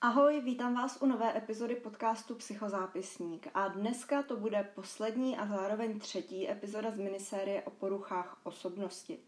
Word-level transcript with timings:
Ahoj, 0.00 0.40
vítám 0.40 0.74
vás 0.74 0.98
u 1.02 1.06
nové 1.06 1.36
epizody 1.36 1.74
podcastu 1.74 2.34
Psychozápisník 2.34 3.48
a 3.54 3.68
dneska 3.68 4.22
to 4.22 4.36
bude 4.36 4.70
poslední 4.74 5.38
a 5.38 5.46
zároveň 5.46 5.98
třetí 5.98 6.50
epizoda 6.50 6.90
z 6.90 6.98
minisérie 6.98 7.62
o 7.62 7.70
poruchách 7.70 8.40
osobnosti. 8.42 9.18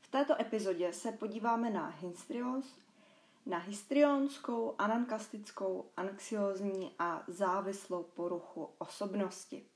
V 0.00 0.10
této 0.10 0.40
epizodě 0.40 0.92
se 0.92 1.12
podíváme 1.12 1.70
na 1.70 1.88
histrions, 1.88 2.76
na 3.46 3.58
histrionskou, 3.58 4.74
anankastickou, 4.78 5.90
anxiozní 5.96 6.94
a 6.98 7.22
závislou 7.26 8.02
poruchu 8.02 8.68
osobnosti. 8.78 9.66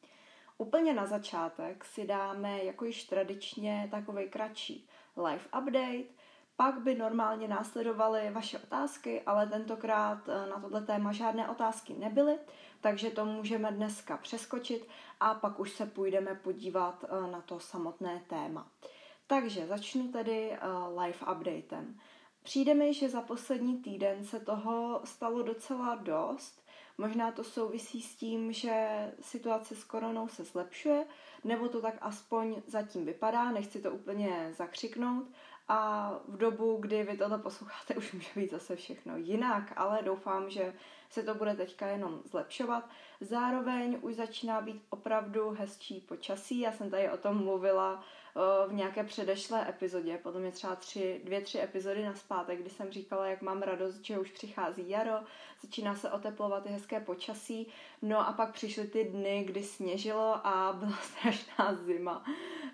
Úplně 0.59 0.95
na 0.95 1.07
začátek 1.07 1.85
si 1.85 2.07
dáme 2.07 2.65
jako 2.65 2.85
již 2.85 3.05
tradičně 3.05 3.89
takový 3.91 4.29
kratší 4.29 4.89
live 5.17 5.45
update, 5.59 6.25
pak 6.57 6.81
by 6.81 6.95
normálně 6.95 7.49
následovaly 7.49 8.31
vaše 8.31 8.59
otázky, 8.59 9.23
ale 9.23 9.47
tentokrát 9.47 10.29
eh, 10.29 10.51
na 10.51 10.61
tohle 10.61 10.83
téma 10.83 11.13
žádné 11.13 11.49
otázky 11.49 11.95
nebyly, 11.95 12.39
takže 12.81 13.11
to 13.11 13.25
můžeme 13.25 13.73
dneska 13.73 14.17
přeskočit 14.17 14.89
a 15.21 15.35
pak 15.35 15.61
už 15.61 15.73
se 15.73 15.87
půjdeme 15.87 16.35
podívat 16.35 17.05
eh, 17.05 17.31
na 17.31 17.41
to 17.41 17.61
samotné 17.61 18.23
téma. 18.29 18.69
Takže 19.27 19.67
začnu 19.67 20.13
tedy 20.13 20.53
eh, 20.53 20.59
live 21.01 21.19
updatem. 21.33 21.99
Přijde 22.45 22.75
mi, 22.75 22.95
že 22.95 23.09
za 23.09 23.21
poslední 23.21 23.79
týden 23.79 24.25
se 24.25 24.41
toho 24.41 25.01
stalo 25.05 25.43
docela 25.43 25.95
dost. 25.95 26.65
Možná 26.99 27.33
to 27.33 27.45
souvisí 27.45 28.03
s 28.03 28.15
tím, 28.15 28.53
že 28.53 29.13
situace 29.21 29.77
s 29.77 29.85
koronou 29.85 30.29
se 30.29 30.45
zlepšuje, 30.45 31.07
nebo 31.45 31.69
to 31.69 31.81
tak 31.81 31.95
aspoň 32.01 32.63
zatím 32.67 33.05
vypadá, 33.05 33.51
nechci 33.51 33.83
to 33.83 33.91
úplně 33.91 34.53
zakřiknout, 34.57 35.27
a 35.69 36.11
v 36.29 36.37
dobu, 36.37 36.77
kdy 36.81 37.03
vy 37.03 37.17
tohle 37.17 37.39
posloucháte, 37.39 37.95
už 37.95 38.13
může 38.13 38.31
být 38.37 38.51
zase 38.51 38.77
všechno 38.77 39.17
jinak, 39.17 39.73
ale 39.77 40.03
doufám, 40.03 40.51
že 40.51 40.75
se 41.11 41.23
to 41.23 41.35
bude 41.35 41.55
teďka 41.55 41.87
jenom 41.87 42.21
zlepšovat. 42.25 42.89
Zároveň 43.21 43.99
už 44.03 44.15
začíná 44.15 44.61
být 44.61 44.83
opravdu 44.91 45.51
hezčí 45.51 46.01
počasí. 46.01 46.61
Já 46.61 46.73
jsem 46.73 46.91
tady 46.91 47.11
o 47.11 47.17
tom 47.17 47.45
mluvila 47.45 48.05
v 48.69 48.73
nějaké 48.73 49.05
předešlé 49.05 49.69
epizodě, 49.69 50.19
podle 50.23 50.41
mě 50.41 50.53
třeba 50.53 50.77
tři, 50.77 51.21
dvě, 51.25 51.41
tři 51.41 51.61
epizody 51.61 52.05
na 52.05 52.15
zpátek, 52.15 52.61
kdy 52.61 52.71
jsem 52.71 52.91
říkala, 52.91 53.27
jak 53.27 53.43
mám 53.43 53.63
radost, 53.63 54.05
že 54.05 54.19
už 54.19 54.31
přichází 54.31 54.89
jaro, 54.89 55.15
začíná 55.63 55.95
se 55.95 56.11
oteplovat, 56.11 56.67
je 56.67 56.73
hezké 56.73 57.01
počasí, 57.01 57.67
no 58.03 58.29
a 58.29 58.33
pak 58.33 58.53
přišly 58.53 58.87
ty 58.87 59.05
dny, 59.05 59.45
kdy 59.47 59.63
sněžilo 59.63 60.47
a 60.47 60.73
byla 60.73 60.97
strašná 61.03 61.75
zima. 61.75 62.25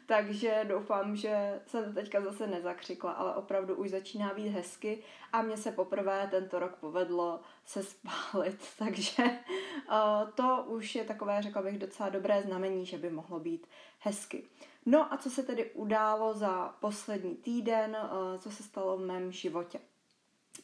Takže 0.06 0.64
doufám, 0.68 1.16
že 1.16 1.60
jsem 1.66 1.84
to 1.84 1.92
teďka 1.92 2.20
zase 2.20 2.46
nezakřikla, 2.46 3.12
ale 3.12 3.34
opravdu 3.34 3.74
už 3.74 3.90
začíná 3.90 4.34
být 4.34 4.48
hezky 4.48 5.02
a 5.32 5.42
mně 5.42 5.56
se 5.56 5.72
poprvé 5.72 6.28
tento 6.30 6.58
rok 6.58 6.76
povedlo 6.76 7.40
se 7.64 7.82
spálit, 7.82 8.58
takže 8.78 9.22
uh, 9.24 10.30
to 10.34 10.64
už 10.68 10.94
je 10.94 11.04
takové, 11.04 11.42
řekla 11.42 11.62
bych, 11.62 11.78
docela 11.78 12.08
dobré 12.08 12.42
znamení, 12.42 12.86
že 12.86 12.98
by 12.98 13.10
mohlo 13.10 13.40
být 13.40 13.66
hezky. 13.98 14.44
No 14.86 15.12
a 15.12 15.16
co 15.16 15.30
se 15.30 15.42
tedy 15.42 15.70
událo 15.70 16.34
za 16.34 16.74
poslední 16.80 17.36
týden, 17.36 17.96
uh, 18.02 18.40
co 18.40 18.50
se 18.50 18.62
stalo 18.62 18.96
v 18.96 19.00
mém 19.00 19.32
životě? 19.32 19.80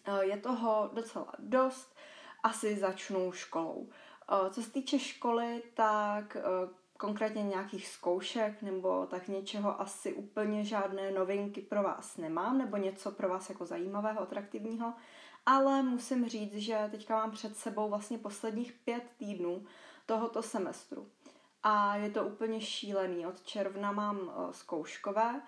Uh, 0.08 0.18
je 0.18 0.36
toho 0.36 0.90
docela 0.92 1.32
dost, 1.38 1.96
asi 2.42 2.76
začnu 2.76 3.32
školou. 3.32 3.88
Co 4.50 4.62
se 4.62 4.70
týče 4.70 4.98
školy, 4.98 5.62
tak 5.74 6.36
konkrétně 6.96 7.42
nějakých 7.42 7.88
zkoušek 7.88 8.62
nebo 8.62 9.06
tak 9.06 9.28
něčeho 9.28 9.80
asi 9.80 10.12
úplně 10.12 10.64
žádné 10.64 11.10
novinky 11.10 11.60
pro 11.60 11.82
vás 11.82 12.16
nemám, 12.16 12.58
nebo 12.58 12.76
něco 12.76 13.10
pro 13.10 13.28
vás 13.28 13.48
jako 13.48 13.66
zajímavého, 13.66 14.20
atraktivního, 14.20 14.94
ale 15.46 15.82
musím 15.82 16.28
říct, 16.28 16.54
že 16.54 16.88
teďka 16.90 17.16
mám 17.16 17.30
před 17.30 17.56
sebou 17.56 17.88
vlastně 17.88 18.18
posledních 18.18 18.72
pět 18.72 19.02
týdnů 19.18 19.64
tohoto 20.06 20.42
semestru. 20.42 21.10
A 21.68 21.96
je 21.96 22.10
to 22.10 22.24
úplně 22.24 22.60
šílený. 22.60 23.26
Od 23.26 23.42
června 23.42 23.92
mám 23.92 24.18
uh, 24.18 24.50
zkouškové 24.50 25.42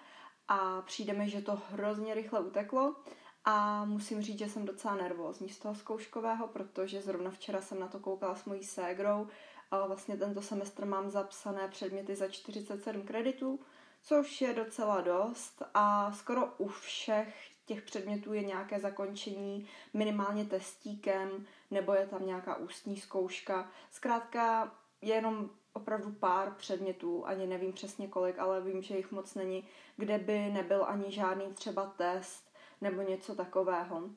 a 0.48 0.82
přijde 0.82 1.12
mi, 1.12 1.30
že 1.30 1.42
to 1.42 1.58
hrozně 1.70 2.14
rychle 2.14 2.40
uteklo 2.40 2.96
a 3.44 3.84
musím 3.84 4.22
říct, 4.22 4.38
že 4.38 4.48
jsem 4.48 4.64
docela 4.64 4.94
nervózní 4.94 5.48
z 5.48 5.58
toho 5.58 5.74
zkouškového, 5.74 6.48
protože 6.48 7.02
zrovna 7.02 7.30
včera 7.30 7.60
jsem 7.60 7.80
na 7.80 7.88
to 7.88 7.98
koukala 7.98 8.34
s 8.34 8.44
mojí 8.44 8.64
ségrou 8.64 9.28
a 9.70 9.86
vlastně 9.86 10.16
tento 10.16 10.42
semestr 10.42 10.84
mám 10.84 11.10
zapsané 11.10 11.68
předměty 11.68 12.16
za 12.16 12.28
47 12.28 13.02
kreditů, 13.02 13.60
což 14.02 14.40
je 14.40 14.54
docela 14.54 15.00
dost 15.00 15.62
a 15.74 16.12
skoro 16.12 16.46
u 16.58 16.68
všech 16.68 17.50
těch 17.66 17.82
předmětů 17.82 18.32
je 18.32 18.42
nějaké 18.42 18.80
zakončení 18.80 19.68
minimálně 19.94 20.44
testíkem 20.44 21.46
nebo 21.70 21.94
je 21.94 22.06
tam 22.06 22.26
nějaká 22.26 22.56
ústní 22.56 22.96
zkouška. 22.96 23.70
Zkrátka 23.90 24.72
je 25.02 25.14
jenom 25.14 25.50
opravdu 25.78 26.12
pár 26.12 26.54
předmětů, 26.54 27.26
ani 27.26 27.46
nevím 27.46 27.72
přesně 27.72 28.08
kolik, 28.08 28.38
ale 28.38 28.60
vím, 28.60 28.82
že 28.82 28.96
jich 28.96 29.12
moc 29.12 29.34
není, 29.34 29.64
kde 29.96 30.18
by 30.18 30.50
nebyl 30.50 30.84
ani 30.84 31.12
žádný 31.12 31.52
třeba 31.54 31.86
test 31.86 32.50
nebo 32.80 33.02
něco 33.02 33.34
takového. 33.34 33.96
Uh, 33.96 34.12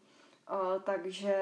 takže 0.84 1.36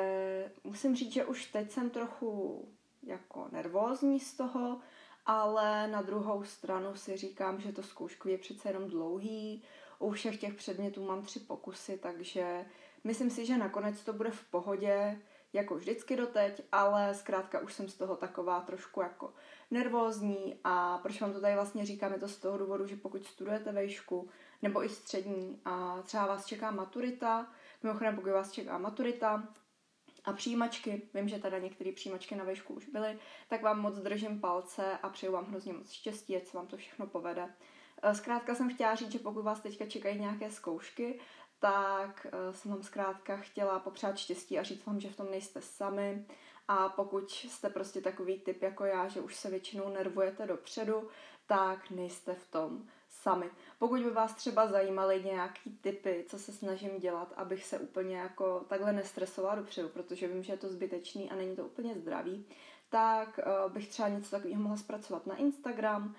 musím 0.63 0.95
říct, 0.95 1.13
že 1.13 1.25
už 1.25 1.45
teď 1.45 1.71
jsem 1.71 1.89
trochu 1.89 2.61
jako 3.03 3.47
nervózní 3.51 4.19
z 4.19 4.33
toho, 4.33 4.79
ale 5.25 5.87
na 5.87 6.01
druhou 6.01 6.43
stranu 6.43 6.95
si 6.95 7.17
říkám, 7.17 7.61
že 7.61 7.71
to 7.71 7.83
zkoušku 7.83 8.27
je 8.27 8.37
přece 8.37 8.69
jenom 8.69 8.89
dlouhý, 8.89 9.63
u 9.99 10.11
všech 10.11 10.39
těch 10.39 10.53
předmětů 10.53 11.05
mám 11.05 11.21
tři 11.21 11.39
pokusy, 11.39 11.97
takže 11.97 12.65
myslím 13.03 13.29
si, 13.29 13.45
že 13.45 13.57
nakonec 13.57 14.03
to 14.03 14.13
bude 14.13 14.31
v 14.31 14.43
pohodě, 14.51 15.19
jako 15.53 15.75
vždycky 15.75 16.15
doteď, 16.15 16.61
ale 16.71 17.13
zkrátka 17.13 17.59
už 17.59 17.73
jsem 17.73 17.87
z 17.89 17.95
toho 17.95 18.15
taková 18.15 18.61
trošku 18.61 19.01
jako 19.01 19.33
nervózní 19.71 20.59
a 20.63 20.97
proč 20.97 21.21
vám 21.21 21.33
to 21.33 21.41
tady 21.41 21.55
vlastně 21.55 21.85
říkám, 21.85 22.13
je 22.13 22.19
to 22.19 22.27
z 22.27 22.37
toho 22.37 22.57
důvodu, 22.57 22.87
že 22.87 22.95
pokud 22.95 23.25
studujete 23.25 23.71
vejšku 23.71 24.29
nebo 24.61 24.83
i 24.83 24.89
střední 24.89 25.61
a 25.65 26.01
třeba 26.01 26.25
vás 26.25 26.45
čeká 26.45 26.71
maturita, 26.71 27.47
mimochodem 27.83 28.15
pokud 28.15 28.31
vás 28.31 28.51
čeká 28.51 28.77
maturita, 28.77 29.47
a 30.25 30.33
přijímačky, 30.33 31.01
vím, 31.13 31.29
že 31.29 31.39
teda 31.39 31.57
některé 31.57 31.91
přijímačky 31.91 32.35
na 32.35 32.43
vejšku 32.43 32.73
už 32.73 32.89
byly, 32.89 33.19
tak 33.47 33.61
vám 33.61 33.79
moc 33.79 33.95
držím 33.95 34.41
palce 34.41 34.97
a 35.03 35.09
přeju 35.09 35.33
vám 35.33 35.45
hrozně 35.45 35.73
moc 35.73 35.91
štěstí, 35.91 36.37
ať 36.37 36.45
se 36.45 36.57
vám 36.57 36.67
to 36.67 36.77
všechno 36.77 37.07
povede. 37.07 37.53
Zkrátka 38.13 38.55
jsem 38.55 38.73
chtěla 38.73 38.95
říct, 38.95 39.11
že 39.11 39.19
pokud 39.19 39.41
vás 39.41 39.59
teďka 39.59 39.85
čekají 39.85 40.19
nějaké 40.19 40.51
zkoušky, 40.51 41.19
tak 41.59 42.27
eh, 42.31 42.53
jsem 42.53 42.71
vám 42.71 42.83
zkrátka 42.83 43.37
chtěla 43.37 43.79
popřát 43.79 44.17
štěstí 44.17 44.59
a 44.59 44.63
říct 44.63 44.85
vám, 44.85 44.99
že 44.99 45.09
v 45.09 45.17
tom 45.17 45.31
nejste 45.31 45.61
sami. 45.61 46.25
A 46.67 46.89
pokud 46.89 47.31
jste 47.31 47.69
prostě 47.69 48.01
takový 48.01 48.39
typ 48.39 48.61
jako 48.61 48.85
já, 48.85 49.07
že 49.07 49.21
už 49.21 49.35
se 49.35 49.49
většinou 49.49 49.89
nervujete 49.89 50.47
dopředu, 50.47 51.09
tak 51.47 51.89
nejste 51.89 52.33
v 52.33 52.51
tom 52.51 52.83
sami. 53.09 53.49
Pokud 53.79 53.99
by 53.99 54.09
vás 54.09 54.33
třeba 54.33 54.67
zajímaly 54.67 55.23
nějaký 55.23 55.77
typy, 55.81 56.25
co 56.29 56.39
se 56.39 56.51
snažím 56.51 56.99
dělat, 56.99 57.33
abych 57.35 57.65
se 57.65 57.79
úplně 57.79 58.17
jako 58.17 58.65
takhle 58.67 58.93
nestresovala 58.93 59.55
dopředu, 59.55 59.89
protože 59.89 60.27
vím, 60.27 60.43
že 60.43 60.53
je 60.53 60.57
to 60.57 60.69
zbytečný 60.69 61.31
a 61.31 61.35
není 61.35 61.55
to 61.55 61.65
úplně 61.65 61.95
zdravý, 61.95 62.45
tak 62.89 63.39
uh, 63.65 63.71
bych 63.71 63.87
třeba 63.87 64.07
něco 64.07 64.31
takového 64.31 64.61
mohla 64.61 64.77
zpracovat 64.77 65.27
na 65.27 65.35
Instagram 65.35 66.15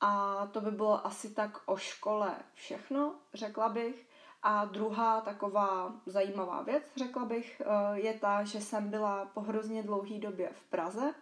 a 0.00 0.46
to 0.52 0.60
by 0.60 0.70
bylo 0.70 1.06
asi 1.06 1.30
tak 1.34 1.58
o 1.66 1.76
škole 1.76 2.36
všechno, 2.54 3.14
řekla 3.34 3.68
bych. 3.68 4.07
A 4.42 4.64
druhá 4.64 5.20
taková 5.20 5.92
zajímavá 6.06 6.62
věc, 6.62 6.82
řekla 6.96 7.24
bych, 7.24 7.62
uh, 7.66 7.96
je 7.96 8.14
ta, 8.14 8.44
že 8.44 8.60
jsem 8.60 8.90
byla 8.90 9.24
po 9.34 9.40
hrozně 9.40 9.82
dlouhé 9.82 10.18
době 10.18 10.50
v 10.52 10.64
Praze. 10.64 11.14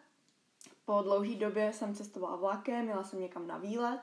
Po 0.84 1.02
dlouhé 1.02 1.34
době 1.34 1.72
jsem 1.72 1.94
cestovala 1.94 2.36
vlakem, 2.36 2.88
jela 2.88 3.04
jsem 3.04 3.20
někam 3.20 3.46
na 3.46 3.58
výlet 3.58 4.00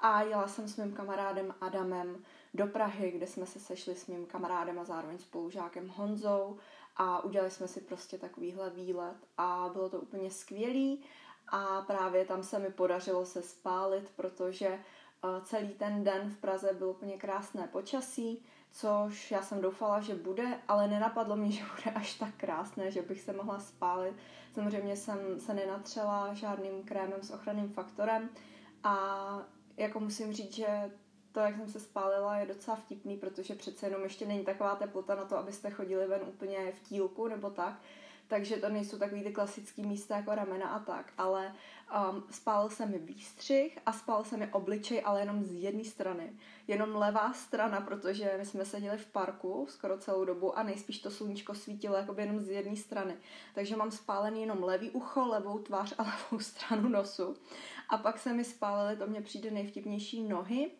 a 0.00 0.22
jela 0.22 0.48
jsem 0.48 0.68
s 0.68 0.76
mým 0.76 0.92
kamarádem 0.92 1.54
Adamem 1.60 2.24
do 2.54 2.66
Prahy, 2.66 3.10
kde 3.10 3.26
jsme 3.26 3.46
se 3.46 3.60
sešli 3.60 3.94
s 3.94 4.06
mým 4.06 4.26
kamarádem 4.26 4.78
a 4.78 4.84
zároveň 4.84 5.18
spolužákem 5.18 5.88
Honzou 5.88 6.58
a 6.96 7.24
udělali 7.24 7.50
jsme 7.50 7.68
si 7.68 7.80
prostě 7.80 8.18
takovýhle 8.18 8.70
výlet 8.70 9.16
a 9.38 9.70
bylo 9.72 9.88
to 9.88 10.00
úplně 10.00 10.30
skvělý 10.30 11.04
a 11.48 11.82
právě 11.82 12.24
tam 12.24 12.42
se 12.42 12.58
mi 12.58 12.70
podařilo 12.70 13.26
se 13.26 13.42
spálit, 13.42 14.12
protože 14.16 14.68
eh, 14.68 14.80
celý 15.42 15.68
ten 15.68 16.04
den 16.04 16.30
v 16.30 16.36
Praze 16.36 16.70
byl 16.72 16.88
úplně 16.88 17.16
krásné 17.16 17.68
počasí, 17.72 18.42
což 18.70 19.30
já 19.30 19.42
jsem 19.42 19.60
doufala, 19.60 20.00
že 20.00 20.14
bude, 20.14 20.58
ale 20.68 20.88
nenapadlo 20.88 21.36
mě, 21.36 21.52
že 21.52 21.64
bude 21.76 21.96
až 21.96 22.14
tak 22.14 22.34
krásné, 22.36 22.90
že 22.90 23.02
bych 23.02 23.20
se 23.20 23.32
mohla 23.32 23.60
spálit. 23.60 24.14
Samozřejmě 24.52 24.96
jsem 24.96 25.40
se 25.40 25.54
nenatřela 25.54 26.34
žádným 26.34 26.82
krémem 26.84 27.22
s 27.22 27.30
ochranným 27.30 27.68
faktorem 27.68 28.28
a 28.84 28.96
jako 29.76 30.00
musím 30.00 30.32
říct, 30.32 30.54
že 30.54 30.90
to, 31.32 31.40
jak 31.40 31.56
jsem 31.56 31.68
se 31.68 31.80
spálila, 31.80 32.36
je 32.36 32.46
docela 32.46 32.76
vtipný, 32.76 33.16
protože 33.16 33.54
přece 33.54 33.86
jenom 33.86 34.02
ještě 34.02 34.26
není 34.26 34.44
taková 34.44 34.74
teplota 34.74 35.14
na 35.14 35.24
to, 35.24 35.38
abyste 35.38 35.70
chodili 35.70 36.06
ven 36.06 36.20
úplně 36.28 36.72
v 36.72 36.80
tílku 36.80 37.28
nebo 37.28 37.50
tak. 37.50 37.80
Takže 38.30 38.56
to 38.56 38.68
nejsou 38.68 38.98
takový 38.98 39.22
ty 39.22 39.32
klasický 39.32 39.82
místa 39.82 40.16
jako 40.16 40.34
ramena 40.34 40.68
a 40.68 40.78
tak, 40.78 41.12
ale 41.18 41.54
um, 42.10 42.24
spálil 42.30 42.70
se 42.70 42.86
mi 42.86 42.98
výstřih 42.98 43.78
a 43.86 43.92
spálil 43.92 44.24
se 44.24 44.36
mi 44.36 44.46
obličej, 44.46 45.02
ale 45.04 45.20
jenom 45.20 45.44
z 45.44 45.52
jedné 45.52 45.84
strany. 45.84 46.32
Jenom 46.68 46.96
levá 46.96 47.32
strana, 47.32 47.80
protože 47.80 48.34
my 48.38 48.46
jsme 48.46 48.64
seděli 48.64 48.98
v 48.98 49.06
parku 49.06 49.66
skoro 49.68 49.98
celou 49.98 50.24
dobu 50.24 50.58
a 50.58 50.62
nejspíš 50.62 50.98
to 50.98 51.10
sluníčko 51.10 51.54
svítilo 51.54 51.96
jakoby 51.96 52.22
jenom 52.22 52.40
z 52.40 52.48
jedné 52.48 52.76
strany. 52.76 53.16
Takže 53.54 53.76
mám 53.76 53.90
spálený 53.90 54.40
jenom 54.40 54.62
levý 54.62 54.90
ucho, 54.90 55.26
levou 55.26 55.58
tvář 55.58 55.94
a 55.98 56.02
levou 56.16 56.38
stranu 56.38 56.88
nosu. 56.88 57.36
A 57.88 57.98
pak 57.98 58.18
se 58.18 58.32
mi 58.32 58.44
spálily, 58.44 58.96
to 58.96 59.06
mě 59.06 59.20
přijde 59.20 59.50
nejvtipnější, 59.50 60.22
nohy. 60.22 60.70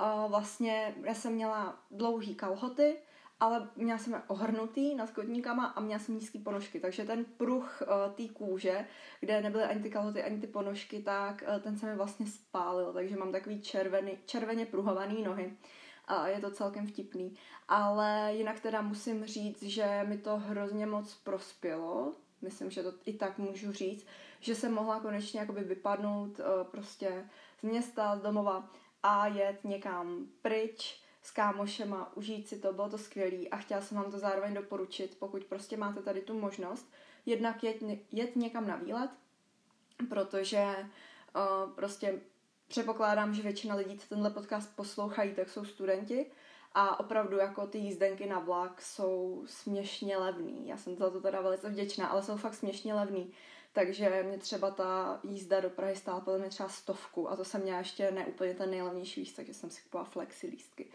Uh, 0.00 0.30
vlastně 0.30 0.94
já 1.02 1.14
jsem 1.14 1.32
měla 1.32 1.78
dlouhý 1.90 2.34
kalhoty, 2.34 2.96
ale 3.44 3.68
měla 3.76 3.98
jsem 3.98 4.22
ohrnutý 4.26 4.94
nad 4.94 5.10
kotníkama 5.10 5.66
a 5.66 5.80
měla 5.80 5.98
jsem 5.98 6.14
nízký 6.14 6.38
ponožky, 6.38 6.80
takže 6.80 7.04
ten 7.04 7.24
pruh 7.24 7.82
uh, 7.82 8.14
té 8.14 8.34
kůže, 8.34 8.86
kde 9.20 9.40
nebyly 9.40 9.64
ani 9.64 9.82
ty 9.82 9.90
kalhoty, 9.90 10.22
ani 10.22 10.40
ty 10.40 10.46
ponožky, 10.46 11.02
tak 11.02 11.44
uh, 11.48 11.62
ten 11.62 11.78
se 11.78 11.86
mi 11.86 11.96
vlastně 11.96 12.26
spálil, 12.26 12.92
takže 12.92 13.16
mám 13.16 13.32
takový 13.32 13.62
červený, 13.62 14.18
červeně 14.26 14.66
pruhovaný 14.66 15.22
nohy. 15.22 15.56
A 16.08 16.28
je 16.28 16.40
to 16.40 16.50
celkem 16.50 16.86
vtipný. 16.86 17.36
Ale 17.68 18.30
jinak 18.34 18.60
teda 18.60 18.82
musím 18.82 19.24
říct, 19.24 19.62
že 19.62 20.04
mi 20.08 20.18
to 20.18 20.36
hrozně 20.36 20.86
moc 20.86 21.14
prospělo. 21.14 22.12
Myslím, 22.42 22.70
že 22.70 22.82
to 22.82 22.92
i 23.04 23.12
tak 23.12 23.38
můžu 23.38 23.72
říct, 23.72 24.06
že 24.40 24.54
jsem 24.54 24.74
mohla 24.74 25.00
konečně 25.00 25.40
jakoby 25.40 25.64
vypadnout 25.64 26.38
uh, 26.38 26.44
prostě 26.70 27.28
z 27.60 27.62
města, 27.62 28.16
z 28.16 28.22
domova 28.22 28.70
a 29.02 29.26
jet 29.26 29.64
někam 29.64 30.26
pryč, 30.42 31.03
s 31.24 31.30
kámošema, 31.30 32.16
užít 32.16 32.48
si 32.48 32.58
to, 32.58 32.72
bylo 32.72 32.88
to 32.88 32.98
skvělý 32.98 33.50
a 33.50 33.56
chtěla 33.56 33.80
jsem 33.80 33.96
vám 33.96 34.10
to 34.10 34.18
zároveň 34.18 34.54
doporučit, 34.54 35.16
pokud 35.18 35.44
prostě 35.44 35.76
máte 35.76 36.02
tady 36.02 36.20
tu 36.20 36.38
možnost, 36.38 36.92
jednak 37.26 37.64
jet, 37.64 37.76
jet 38.12 38.36
někam 38.36 38.68
na 38.68 38.76
výlet, 38.76 39.10
protože 40.08 40.76
uh, 41.36 41.72
prostě 41.72 42.20
předpokládám, 42.68 43.34
že 43.34 43.42
většina 43.42 43.74
lidí, 43.74 43.98
co 43.98 44.08
tenhle 44.08 44.30
podcast 44.30 44.76
poslouchají, 44.76 45.34
tak 45.34 45.48
jsou 45.48 45.64
studenti 45.64 46.26
a 46.74 47.00
opravdu 47.00 47.36
jako 47.36 47.66
ty 47.66 47.78
jízdenky 47.78 48.26
na 48.26 48.38
vlak 48.38 48.82
jsou 48.82 49.44
směšně 49.46 50.16
levný. 50.16 50.68
Já 50.68 50.76
jsem 50.76 50.96
za 50.96 51.10
to 51.10 51.20
teda 51.20 51.40
velice 51.40 51.68
vděčná, 51.68 52.06
ale 52.06 52.22
jsou 52.22 52.36
fakt 52.36 52.54
směšně 52.54 52.94
levný. 52.94 53.32
Takže 53.74 54.22
mě 54.22 54.38
třeba 54.38 54.70
ta 54.70 55.20
jízda 55.24 55.60
do 55.60 55.70
Prahy 55.70 55.96
stála 55.96 56.20
podle 56.20 56.38
mě 56.38 56.48
třeba 56.48 56.68
stovku 56.68 57.30
a 57.30 57.36
to 57.36 57.44
jsem 57.44 57.62
měla 57.62 57.78
ještě 57.78 58.10
neúplně 58.10 58.54
ten 58.54 58.70
nejlevnější 58.70 59.20
lístek, 59.20 59.46
takže 59.46 59.60
jsem 59.60 59.70
si 59.70 59.82
kupovala 59.82 60.10
flexi 60.10 60.46
lístky. 60.46 60.86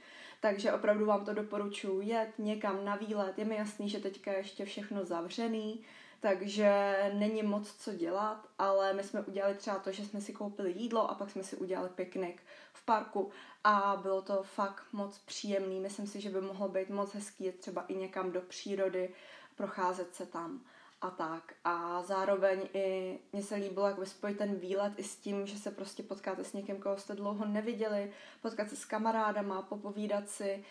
Takže 0.41 0.73
opravdu 0.73 1.05
vám 1.05 1.25
to 1.25 1.33
doporučuji 1.33 2.01
jet 2.01 2.29
někam 2.37 2.85
na 2.85 2.95
výlet. 2.95 3.37
Je 3.37 3.45
mi 3.45 3.55
jasný, 3.55 3.89
že 3.89 3.99
teďka 3.99 4.31
je 4.31 4.37
ještě 4.37 4.65
všechno 4.65 5.05
zavřený, 5.05 5.85
takže 6.19 6.95
není 7.13 7.43
moc 7.43 7.75
co 7.75 7.93
dělat, 7.93 8.47
ale 8.59 8.93
my 8.93 9.03
jsme 9.03 9.21
udělali 9.21 9.55
třeba 9.55 9.79
to, 9.79 9.91
že 9.91 10.05
jsme 10.05 10.21
si 10.21 10.33
koupili 10.33 10.71
jídlo 10.71 11.11
a 11.11 11.15
pak 11.15 11.29
jsme 11.29 11.43
si 11.43 11.55
udělali 11.55 11.89
piknik 11.89 12.41
v 12.73 12.85
parku 12.85 13.31
a 13.63 13.99
bylo 14.01 14.21
to 14.21 14.43
fakt 14.43 14.83
moc 14.91 15.17
příjemný. 15.17 15.79
Myslím 15.79 16.07
si, 16.07 16.21
že 16.21 16.29
by 16.29 16.41
mohlo 16.41 16.69
být 16.69 16.89
moc 16.89 17.13
hezký 17.13 17.43
jet 17.43 17.59
třeba 17.59 17.85
i 17.87 17.95
někam 17.95 18.31
do 18.31 18.41
přírody, 18.41 19.13
procházet 19.55 20.15
se 20.15 20.25
tam 20.25 20.61
a 21.01 21.09
tak. 21.09 21.53
A 21.63 22.03
zároveň 22.03 22.69
i 22.73 23.19
mně 23.33 23.43
se 23.43 23.55
líbilo 23.55 23.87
jak 23.87 24.07
spojit 24.07 24.37
ten 24.37 24.55
výlet 24.55 24.93
i 24.97 25.03
s 25.03 25.15
tím, 25.15 25.47
že 25.47 25.57
se 25.57 25.71
prostě 25.71 26.03
potkáte 26.03 26.43
s 26.43 26.53
někým, 26.53 26.81
koho 26.81 26.97
jste 26.97 27.15
dlouho 27.15 27.45
neviděli, 27.45 28.11
potkat 28.41 28.69
se 28.69 28.75
s 28.75 28.85
kamarádama, 28.85 29.61
popovídat 29.61 30.29
si. 30.29 30.63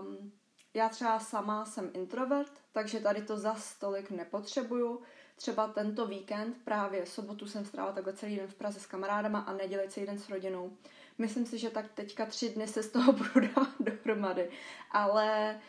Um, 0.00 0.32
já 0.74 0.88
třeba 0.88 1.18
sama 1.18 1.64
jsem 1.64 1.90
introvert, 1.94 2.52
takže 2.72 3.00
tady 3.00 3.22
to 3.22 3.36
za 3.36 3.54
stolik 3.54 4.10
nepotřebuju. 4.10 5.02
Třeba 5.36 5.68
tento 5.68 6.06
víkend, 6.06 6.56
právě 6.64 7.06
sobotu 7.06 7.46
jsem 7.46 7.64
strávila 7.64 7.94
takhle 7.94 8.12
celý 8.12 8.36
den 8.36 8.46
v 8.46 8.54
Praze 8.54 8.80
s 8.80 8.86
kamarádama 8.86 9.40
a 9.40 9.52
neděli 9.52 9.88
celý 9.88 10.06
den 10.06 10.18
s 10.18 10.28
rodinou. 10.28 10.76
Myslím 11.18 11.46
si, 11.46 11.58
že 11.58 11.70
tak 11.70 11.92
teďka 11.92 12.26
tři 12.26 12.48
dny 12.48 12.68
se 12.68 12.82
z 12.82 12.90
toho 12.90 13.12
budu 13.12 13.40
dávat 13.40 13.74
dohromady. 13.80 14.50
Ale 14.90 15.60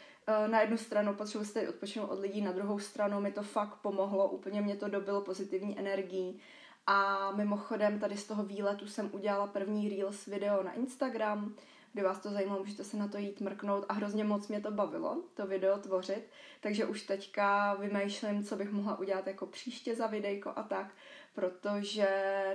na 0.47 0.61
jednu 0.61 0.77
stranu 0.77 1.13
potřebuji 1.13 1.45
si 1.45 1.67
odpočinout 1.67 2.11
od 2.11 2.19
lidí, 2.19 2.41
na 2.41 2.51
druhou 2.51 2.79
stranu 2.79 3.21
mi 3.21 3.31
to 3.31 3.43
fakt 3.43 3.75
pomohlo, 3.75 4.29
úplně 4.29 4.61
mě 4.61 4.75
to 4.75 4.87
dobilo 4.87 5.21
pozitivní 5.21 5.79
energií. 5.79 6.39
A 6.87 7.31
mimochodem 7.31 7.99
tady 7.99 8.17
z 8.17 8.27
toho 8.27 8.43
výletu 8.43 8.87
jsem 8.87 9.09
udělala 9.13 9.47
první 9.47 9.89
Reels 9.89 10.25
video 10.25 10.63
na 10.63 10.73
Instagram, 10.73 11.55
kdy 11.93 12.03
vás 12.03 12.19
to 12.19 12.29
zajímalo, 12.29 12.59
můžete 12.59 12.83
se 12.83 12.97
na 12.97 13.07
to 13.07 13.17
jít 13.17 13.41
mrknout 13.41 13.85
a 13.89 13.93
hrozně 13.93 14.23
moc 14.23 14.47
mě 14.47 14.61
to 14.61 14.71
bavilo, 14.71 15.23
to 15.33 15.47
video 15.47 15.77
tvořit, 15.77 16.29
takže 16.61 16.85
už 16.85 17.01
teďka 17.01 17.73
vymýšlím, 17.73 18.43
co 18.43 18.55
bych 18.55 18.71
mohla 18.71 18.99
udělat 18.99 19.27
jako 19.27 19.45
příště 19.45 19.95
za 19.95 20.07
videjko 20.07 20.53
a 20.55 20.63
tak, 20.63 20.87
protože, 21.35 22.07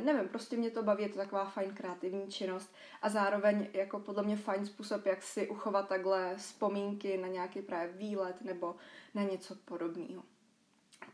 nevím, 0.04 0.28
prostě 0.28 0.56
mě 0.56 0.70
to 0.70 0.82
baví, 0.82 1.02
je 1.02 1.08
to 1.08 1.18
taková 1.18 1.44
fajn 1.44 1.74
kreativní 1.74 2.30
činnost 2.30 2.74
a 3.02 3.08
zároveň 3.08 3.68
jako 3.72 4.00
podle 4.00 4.22
mě 4.22 4.36
fajn 4.36 4.66
způsob, 4.66 5.06
jak 5.06 5.22
si 5.22 5.48
uchovat 5.48 5.88
takhle 5.88 6.36
vzpomínky 6.36 7.16
na 7.16 7.28
nějaký 7.28 7.62
právě 7.62 7.92
výlet 7.92 8.42
nebo 8.42 8.74
na 9.14 9.22
něco 9.22 9.54
podobného. 9.54 10.22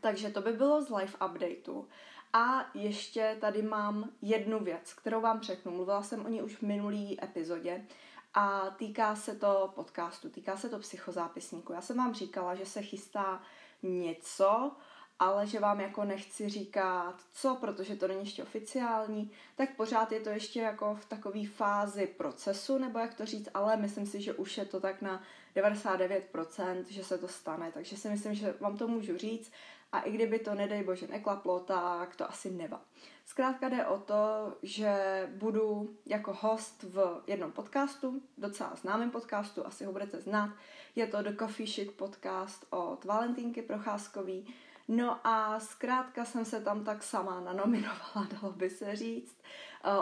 Takže 0.01 0.29
to 0.29 0.41
by 0.41 0.51
bylo 0.53 0.81
z 0.81 0.89
live 0.89 1.13
updateu. 1.25 1.87
A 2.33 2.65
ještě 2.73 3.37
tady 3.41 3.61
mám 3.61 4.09
jednu 4.21 4.59
věc, 4.59 4.93
kterou 4.93 5.21
vám 5.21 5.41
řeknu. 5.41 5.71
Mluvila 5.71 6.03
jsem 6.03 6.25
o 6.25 6.29
ní 6.29 6.41
už 6.41 6.55
v 6.55 6.61
minulý 6.61 7.23
epizodě 7.23 7.85
a 8.33 8.69
týká 8.69 9.15
se 9.15 9.35
to 9.35 9.71
podcastu, 9.75 10.29
týká 10.29 10.57
se 10.57 10.69
to 10.69 10.79
psychozápisníku. 10.79 11.73
Já 11.73 11.81
jsem 11.81 11.97
vám 11.97 12.13
říkala, 12.13 12.55
že 12.55 12.65
se 12.65 12.81
chystá 12.81 13.41
něco, 13.83 14.71
ale 15.19 15.47
že 15.47 15.59
vám 15.59 15.79
jako 15.79 16.05
nechci 16.05 16.49
říkat 16.49 17.15
co, 17.33 17.55
protože 17.55 17.95
to 17.95 18.07
není 18.07 18.19
ještě 18.19 18.43
oficiální, 18.43 19.31
tak 19.55 19.75
pořád 19.75 20.11
je 20.11 20.19
to 20.19 20.29
ještě 20.29 20.61
jako 20.61 20.95
v 20.95 21.05
takové 21.05 21.47
fázi 21.47 22.07
procesu, 22.07 22.77
nebo 22.77 22.99
jak 22.99 23.13
to 23.13 23.25
říct, 23.25 23.49
ale 23.53 23.77
myslím 23.77 24.05
si, 24.05 24.21
že 24.21 24.33
už 24.33 24.57
je 24.57 24.65
to 24.65 24.79
tak 24.79 25.01
na 25.01 25.23
99%, 25.55 26.85
že 26.89 27.03
se 27.03 27.17
to 27.17 27.27
stane, 27.27 27.71
takže 27.73 27.97
si 27.97 28.09
myslím, 28.09 28.33
že 28.33 28.55
vám 28.59 28.77
to 28.77 28.87
můžu 28.87 29.17
říct 29.17 29.51
a 29.91 29.99
i 29.99 30.11
kdyby 30.11 30.39
to, 30.39 30.55
nedej 30.55 30.83
bože, 30.83 31.07
neklaplo, 31.07 31.59
tak 31.59 32.15
to 32.15 32.29
asi 32.29 32.51
neba. 32.51 32.81
Zkrátka 33.25 33.69
jde 33.69 33.85
o 33.85 33.99
to, 33.99 34.53
že 34.63 34.93
budu 35.35 35.95
jako 36.05 36.37
host 36.41 36.83
v 36.83 37.21
jednom 37.27 37.51
podcastu, 37.51 38.21
docela 38.37 38.75
známém 38.75 39.11
podcastu, 39.11 39.65
asi 39.65 39.85
ho 39.85 39.91
budete 39.91 40.21
znát. 40.21 40.49
Je 40.95 41.07
to 41.07 41.21
The 41.21 41.35
Coffee 41.39 41.67
Shit 41.67 41.91
podcast 41.91 42.65
od 42.69 43.05
Valentínky 43.05 43.61
Procházkový. 43.61 44.53
No 44.87 45.27
a 45.27 45.59
zkrátka 45.59 46.25
jsem 46.25 46.45
se 46.45 46.61
tam 46.61 46.83
tak 46.83 47.03
sama 47.03 47.41
nanominovala, 47.41 48.27
dalo 48.41 48.53
by 48.53 48.69
se 48.69 48.95
říct. 48.95 49.37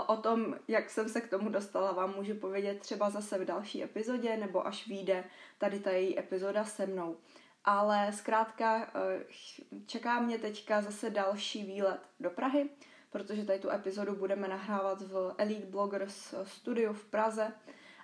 O 0.08 0.18
tom, 0.18 0.56
jak 0.68 0.90
jsem 0.90 1.10
se 1.10 1.22
k 1.22 1.30
tomu 1.30 1.50
dostala, 1.50 1.92
vám 1.92 2.16
můžu 2.16 2.36
povědět 2.36 2.80
třeba 2.80 3.10
zase 3.10 3.38
v 3.38 3.46
další 3.46 3.84
epizodě, 3.84 4.38
nebo 4.38 4.68
až 4.68 4.88
vyjde 4.88 5.24
tady 5.58 5.80
ta 5.80 5.92
její 5.92 6.20
epizoda 6.20 6.66
se 6.66 6.86
mnou. 6.86 7.18
Ale 7.66 8.14
zkrátka 8.14 8.92
eh, 8.96 9.26
čeká 9.86 10.20
mě 10.20 10.38
teďka 10.38 10.82
zase 10.82 11.10
další 11.10 11.64
výlet 11.64 12.00
do 12.20 12.30
Prahy, 12.30 12.70
protože 13.12 13.46
tady 13.46 13.60
tu 13.60 13.70
epizodu 13.70 14.16
budeme 14.16 14.48
nahrávat 14.48 15.02
v 15.02 15.36
Elite 15.38 15.66
Bloggers 15.66 16.34
studiu 16.44 16.94
v 16.94 17.06
Praze 17.06 17.52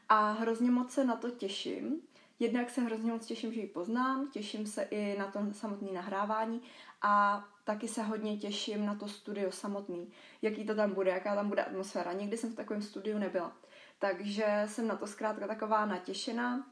a 0.09 0.31
hrozně 0.31 0.71
moc 0.71 0.91
se 0.91 1.03
na 1.03 1.15
to 1.15 1.29
těším. 1.29 2.01
Jednak 2.41 2.69
se 2.69 2.81
hrozně 2.81 3.11
moc 3.11 3.25
těším, 3.25 3.53
že 3.53 3.59
ji 3.59 3.67
poznám, 3.67 4.29
těším 4.31 4.67
se 4.67 4.81
i 4.81 5.17
na 5.19 5.27
to 5.27 5.39
samotné 5.51 5.91
nahrávání 5.91 6.61
a 7.01 7.45
taky 7.63 7.87
se 7.87 8.03
hodně 8.03 8.37
těším 8.37 8.85
na 8.85 8.95
to 8.95 9.07
studio 9.07 9.51
samotný, 9.51 10.11
jaký 10.41 10.65
to 10.65 10.75
tam 10.75 10.93
bude, 10.93 11.11
jaká 11.11 11.35
tam 11.35 11.49
bude 11.49 11.63
atmosféra. 11.63 12.13
Nikdy 12.13 12.37
jsem 12.37 12.51
v 12.51 12.55
takovém 12.55 12.81
studiu 12.81 13.17
nebyla. 13.17 13.51
Takže 13.99 14.63
jsem 14.65 14.87
na 14.87 14.95
to 14.95 15.07
zkrátka 15.07 15.47
taková 15.47 15.85
natěšená 15.85 16.65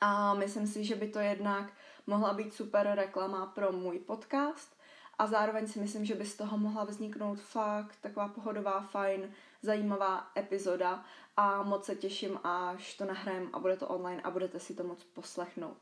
a 0.00 0.34
myslím 0.34 0.66
si, 0.66 0.84
že 0.84 0.94
by 0.94 1.08
to 1.08 1.18
jednak 1.18 1.72
mohla 2.06 2.34
být 2.34 2.54
super 2.54 2.90
reklama 2.94 3.46
pro 3.46 3.72
můj 3.72 3.98
podcast 3.98 4.76
a 5.18 5.26
zároveň 5.26 5.66
si 5.66 5.80
myslím, 5.80 6.04
že 6.04 6.14
by 6.14 6.24
z 6.24 6.36
toho 6.36 6.58
mohla 6.58 6.84
vzniknout 6.84 7.40
fakt 7.40 7.96
taková 8.00 8.28
pohodová, 8.28 8.80
fajn, 8.80 9.30
zajímavá 9.62 10.30
epizoda 10.36 11.04
a 11.36 11.62
moc 11.62 11.84
se 11.84 11.94
těším, 11.96 12.40
až 12.44 12.96
to 12.96 13.04
nahrajem 13.04 13.50
a 13.52 13.58
bude 13.58 13.76
to 13.76 13.88
online 13.88 14.22
a 14.22 14.30
budete 14.30 14.60
si 14.60 14.74
to 14.74 14.84
moc 14.84 15.04
poslechnout. 15.04 15.76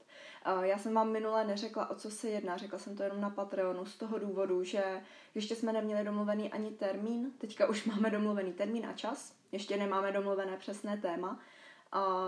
Já 0.62 0.78
jsem 0.78 0.94
vám 0.94 1.12
minule 1.12 1.44
neřekla, 1.44 1.90
o 1.90 1.94
co 1.94 2.10
se 2.10 2.28
jedná, 2.28 2.56
řekla 2.56 2.78
jsem 2.78 2.96
to 2.96 3.02
jenom 3.02 3.20
na 3.20 3.30
Patreonu 3.30 3.84
z 3.84 3.96
toho 3.96 4.18
důvodu, 4.18 4.64
že 4.64 5.02
ještě 5.34 5.56
jsme 5.56 5.72
neměli 5.72 6.04
domluvený 6.04 6.52
ani 6.52 6.70
termín, 6.70 7.32
teďka 7.38 7.66
už 7.66 7.84
máme 7.84 8.10
domluvený 8.10 8.52
termín 8.52 8.86
a 8.86 8.92
čas, 8.92 9.34
ještě 9.52 9.76
nemáme 9.76 10.12
domluvené 10.12 10.56
přesné 10.56 10.96
téma, 10.96 11.40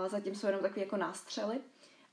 zatím 0.07 0.35
jsou 0.35 0.47
jenom 0.47 0.61
takové 0.61 0.81
jako 0.81 0.97
nástřely, 0.97 1.61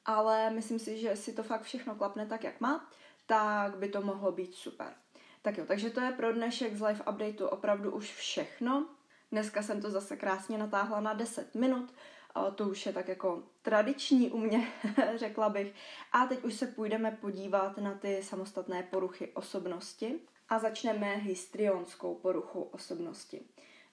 ale 0.04 0.50
myslím 0.50 0.78
si, 0.78 0.98
že 0.98 1.16
si 1.16 1.32
to 1.32 1.42
fakt 1.42 1.62
všechno 1.62 1.94
klapne 1.94 2.26
tak, 2.26 2.44
jak 2.44 2.60
má, 2.60 2.88
tak 3.26 3.76
by 3.76 3.88
to 3.88 4.02
mohlo 4.02 4.32
být 4.32 4.54
super. 4.54 4.94
Tak 5.42 5.58
jo, 5.58 5.64
takže 5.66 5.90
to 5.90 6.00
je 6.00 6.12
pro 6.12 6.32
dnešek 6.32 6.76
z 6.76 6.82
live 6.82 7.04
updateu 7.10 7.46
opravdu 7.46 7.90
už 7.90 8.14
všechno. 8.14 8.88
Dneska 9.32 9.62
jsem 9.62 9.80
to 9.80 9.90
zase 9.90 10.16
krásně 10.16 10.58
natáhla 10.58 11.00
na 11.00 11.14
10 11.14 11.54
minut. 11.54 11.94
to 12.54 12.68
už 12.68 12.86
je 12.86 12.92
tak 12.92 13.08
jako 13.08 13.42
tradiční 13.62 14.30
u 14.30 14.38
mě, 14.38 14.68
řekla 15.16 15.48
bych. 15.48 15.74
A 16.12 16.26
teď 16.26 16.44
už 16.44 16.54
se 16.54 16.66
půjdeme 16.66 17.10
podívat 17.10 17.78
na 17.78 17.94
ty 17.94 18.22
samostatné 18.22 18.82
poruchy 18.82 19.28
osobnosti 19.34 20.20
a 20.48 20.58
začneme 20.58 21.16
histrionskou 21.16 22.14
poruchou 22.14 22.62
osobnosti. 22.62 23.40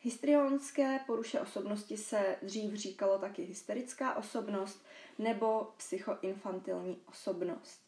Histrionské 0.01 0.99
poruše 1.07 1.39
osobnosti 1.39 1.97
se 1.97 2.35
dřív 2.41 2.73
říkalo 2.73 3.19
taky 3.19 3.43
hysterická 3.43 4.15
osobnost 4.15 4.85
nebo 5.19 5.73
psychoinfantilní 5.77 7.01
osobnost. 7.09 7.81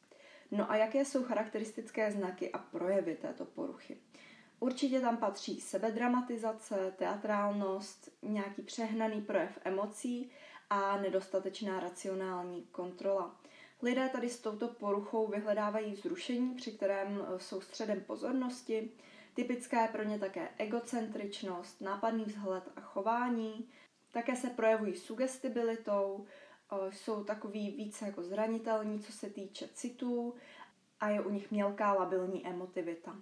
No 0.52 0.72
a 0.72 0.76
jaké 0.76 1.06
jsou 1.06 1.24
charakteristické 1.24 2.12
znaky 2.12 2.52
a 2.52 2.58
projevy 2.58 3.16
této 3.16 3.46
poruchy? 3.46 3.98
Určitě 4.66 5.02
tam 5.02 5.18
patří 5.18 5.62
sebedramatizace, 5.62 6.94
teatrálnost, 6.98 8.10
nějaký 8.22 8.62
přehnaný 8.62 9.22
projev 9.22 9.60
emocí 9.64 10.32
a 10.70 10.98
nedostatečná 11.02 11.80
racionální 11.80 12.64
kontrola. 12.72 13.36
Lidé 13.82 14.10
tady 14.10 14.30
s 14.30 14.40
touto 14.40 14.68
poruchou 14.68 15.28
vyhledávají 15.28 15.94
vzrušení, 15.94 16.56
při 16.56 16.72
kterém 16.72 17.26
jsou 17.38 17.62
středem 17.62 18.02
pozornosti. 18.02 18.92
Typická 19.34 19.82
je 19.82 19.88
pro 19.88 20.04
ně 20.04 20.20
také 20.20 20.50
egocentričnost, 20.58 21.82
nápadný 21.82 22.24
vzhled 22.24 22.64
a 22.76 22.82
chování. 22.82 23.70
Také 24.12 24.36
se 24.36 24.50
projevují 24.50 24.96
sugestibilitou, 24.96 26.26
jsou 26.90 27.24
takový 27.24 27.72
více 27.72 28.06
jako 28.06 28.24
zranitelní, 28.24 29.00
co 29.00 29.12
se 29.12 29.30
týče 29.30 29.70
citů 29.74 30.36
a 31.00 31.10
je 31.10 31.22
u 31.22 31.30
nich 31.30 31.52
mělká 31.52 31.94
labilní 31.94 32.48
emotivita. 32.48 33.16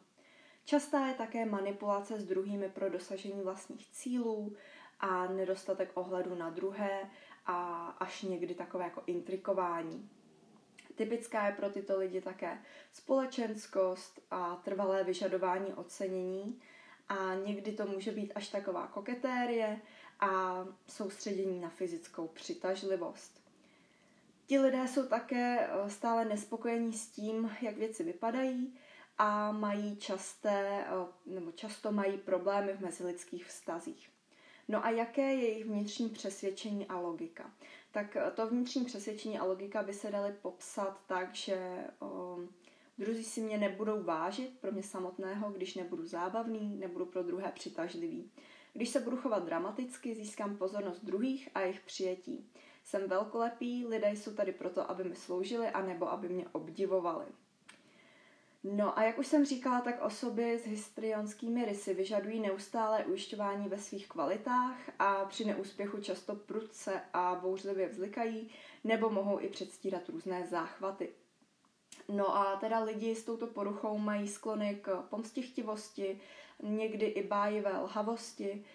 Častá 0.66 1.08
je 1.08 1.14
také 1.14 1.46
manipulace 1.46 2.20
s 2.20 2.26
druhými 2.26 2.70
pro 2.70 2.90
dosažení 2.90 3.42
vlastních 3.42 3.90
cílů 3.90 4.56
a 5.00 5.28
nedostatek 5.28 5.92
ohledu 5.94 6.36
na 6.36 6.50
druhé 6.50 7.10
a 7.46 7.88
až 8.00 8.22
někdy 8.22 8.56
takové 8.56 8.84
jako 8.84 9.04
intrikování. 9.06 10.10
Typická 10.96 11.46
je 11.46 11.52
pro 11.52 11.70
tyto 11.70 12.00
lidi 12.00 12.22
také 12.22 12.58
společenskost 12.94 14.20
a 14.32 14.56
trvalé 14.56 15.04
vyžadování 15.04 15.74
ocenění 15.74 16.62
a 17.10 17.34
někdy 17.34 17.72
to 17.72 17.86
může 17.86 18.12
být 18.12 18.32
až 18.36 18.50
taková 18.50 18.88
koketérie 18.88 19.82
a 20.20 20.66
soustředění 20.88 21.60
na 21.60 21.70
fyzickou 21.70 22.28
přitažlivost. 22.28 23.44
Ti 24.46 24.60
lidé 24.60 24.88
jsou 24.88 25.08
také 25.08 25.60
eh, 25.60 25.90
stále 25.90 26.26
nespokojení 26.26 26.94
s 26.94 27.08
tím, 27.08 27.52
jak 27.62 27.78
věci 27.78 28.04
vypadají 28.04 28.74
a 29.18 29.52
mají 29.52 29.96
časté, 29.98 30.86
eh, 30.88 31.08
nebo 31.26 31.52
často 31.52 31.92
mají 31.92 32.18
problémy 32.18 32.74
v 32.74 32.82
mezilidských 32.82 33.46
vztazích. 33.46 34.10
No 34.68 34.86
a 34.86 34.90
jaké 34.90 35.22
je 35.22 35.42
jejich 35.42 35.66
vnitřní 35.66 36.10
přesvědčení 36.10 36.88
a 36.88 37.00
logika? 37.00 37.52
Tak 37.92 38.16
eh, 38.16 38.32
to 38.32 38.48
vnitřní 38.48 38.86
přesvědčení 38.86 39.40
a 39.40 39.44
logika 39.44 39.84
by 39.84 39.94
se 39.94 40.12
daly 40.12 40.34
popsat 40.42 41.00
tak, 41.08 41.36
že 41.36 41.84
o, 42.00 42.40
druzí 42.98 43.24
si 43.24 43.42
mě 43.42 43.58
nebudou 43.58 44.04
vážit 44.04 44.60
pro 44.60 44.72
mě 44.72 44.84
samotného, 44.84 45.52
když 45.52 45.76
nebudu 45.76 46.06
zábavný, 46.06 46.76
nebudu 46.76 47.06
pro 47.06 47.24
druhé 47.24 47.52
přitažlivý. 47.52 48.32
Když 48.74 48.90
se 48.90 49.00
budu 49.00 49.18
chovat 49.18 49.46
dramaticky, 49.46 50.16
získám 50.16 50.58
pozornost 50.58 51.06
druhých 51.06 51.50
a 51.56 51.62
jejich 51.62 51.80
přijetí. 51.80 52.50
Jsem 52.84 53.08
velkolepý, 53.08 53.86
lidé 53.86 54.12
jsou 54.12 54.34
tady 54.34 54.52
proto, 54.52 54.92
aby 54.92 55.04
mi 55.04 55.16
sloužili, 55.16 55.68
anebo 55.68 56.12
aby 56.12 56.30
mě 56.30 56.46
obdivovali. 56.52 57.26
No 58.64 59.00
a 59.00 59.04
jak 59.04 59.20
už 59.20 59.28
jsem 59.28 59.46
říkala, 59.46 59.82
tak 59.82 60.02
osoby 60.02 60.60
s 60.60 60.66
histrionskými 60.66 61.66
rysy 61.66 61.94
vyžadují 61.94 62.40
neustále 62.40 63.06
ujišťování 63.06 63.70
ve 63.70 63.78
svých 63.78 64.08
kvalitách 64.08 64.78
a 65.00 65.26
při 65.26 65.46
neúspěchu 65.46 66.02
často 66.02 66.36
prudce 66.36 67.02
a 67.14 67.36
bouřlivě 67.36 67.90
vzlikají 67.90 68.50
nebo 68.84 69.10
mohou 69.10 69.40
i 69.40 69.50
předstírat 69.50 70.10
různé 70.10 70.48
záchvaty. 70.48 71.10
No 72.10 72.36
a 72.36 72.56
teda 72.56 72.80
lidi 72.80 73.16
s 73.16 73.24
touto 73.24 73.48
poruchou 73.48 73.98
mají 73.98 74.28
sklony 74.28 74.80
k 74.82 75.02
pomstichtivosti, 75.02 76.22
někdy 76.64 77.06
i 77.06 77.28
bájivé 77.28 77.78
lhavosti, 77.78 78.66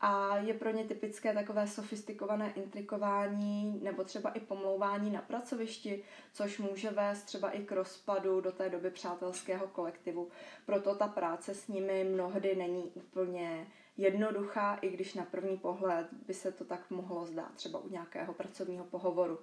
a 0.00 0.36
je 0.36 0.54
pro 0.54 0.70
ně 0.70 0.84
typické 0.84 1.34
takové 1.34 1.66
sofistikované 1.66 2.52
intrikování 2.52 3.80
nebo 3.82 4.04
třeba 4.04 4.30
i 4.30 4.40
pomlouvání 4.40 5.10
na 5.10 5.22
pracovišti, 5.22 6.02
což 6.32 6.58
může 6.58 6.90
vést 6.90 7.22
třeba 7.22 7.50
i 7.50 7.64
k 7.64 7.72
rozpadu 7.72 8.40
do 8.40 8.52
té 8.52 8.68
doby 8.68 8.90
přátelského 8.90 9.66
kolektivu. 9.66 10.28
Proto 10.66 10.94
ta 10.94 11.08
práce 11.08 11.54
s 11.54 11.68
nimi 11.68 12.04
mnohdy 12.04 12.56
není 12.56 12.90
úplně 12.94 13.66
jednoduchá, 13.96 14.74
i 14.74 14.88
když 14.88 15.14
na 15.14 15.24
první 15.24 15.56
pohled 15.56 16.06
by 16.26 16.34
se 16.34 16.52
to 16.52 16.64
tak 16.64 16.90
mohlo 16.90 17.26
zdát 17.26 17.54
třeba 17.54 17.78
u 17.78 17.88
nějakého 17.88 18.34
pracovního 18.34 18.84
pohovoru. 18.84 19.38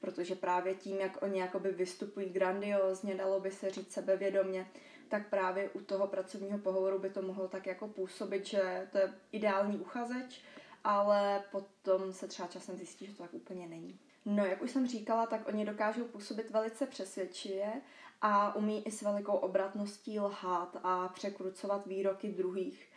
Protože 0.00 0.34
právě 0.34 0.74
tím, 0.74 1.00
jak 1.00 1.22
oni 1.22 1.40
jakoby 1.40 1.72
vystupují 1.72 2.28
grandiózně, 2.28 3.14
dalo 3.14 3.40
by 3.40 3.50
se 3.50 3.70
říct 3.70 3.92
sebevědomě, 3.92 4.66
tak 5.10 5.28
právě 5.28 5.70
u 5.70 5.80
toho 5.80 6.06
pracovního 6.06 6.58
pohovoru 6.58 6.98
by 6.98 7.10
to 7.10 7.22
mohlo 7.22 7.48
tak 7.48 7.66
jako 7.66 7.88
působit, 7.88 8.46
že 8.46 8.88
to 8.92 8.98
je 8.98 9.14
ideální 9.32 9.78
uchazeč, 9.78 10.42
ale 10.84 11.44
potom 11.50 12.12
se 12.12 12.28
třeba 12.28 12.48
časem 12.48 12.76
zjistí, 12.76 13.06
že 13.06 13.12
to 13.12 13.22
tak 13.22 13.34
úplně 13.34 13.66
není. 13.66 14.00
No, 14.24 14.44
jak 14.44 14.62
už 14.62 14.70
jsem 14.70 14.86
říkala, 14.86 15.26
tak 15.26 15.48
oni 15.48 15.64
dokážou 15.64 16.04
působit 16.04 16.50
velice 16.50 16.86
přesvědčivě 16.86 17.80
a 18.22 18.54
umí 18.54 18.86
i 18.86 18.90
s 18.90 19.02
velikou 19.02 19.32
obratností 19.32 20.20
lhát 20.20 20.76
a 20.82 21.08
překrucovat 21.08 21.86
výroky 21.86 22.28
druhých. 22.28 22.88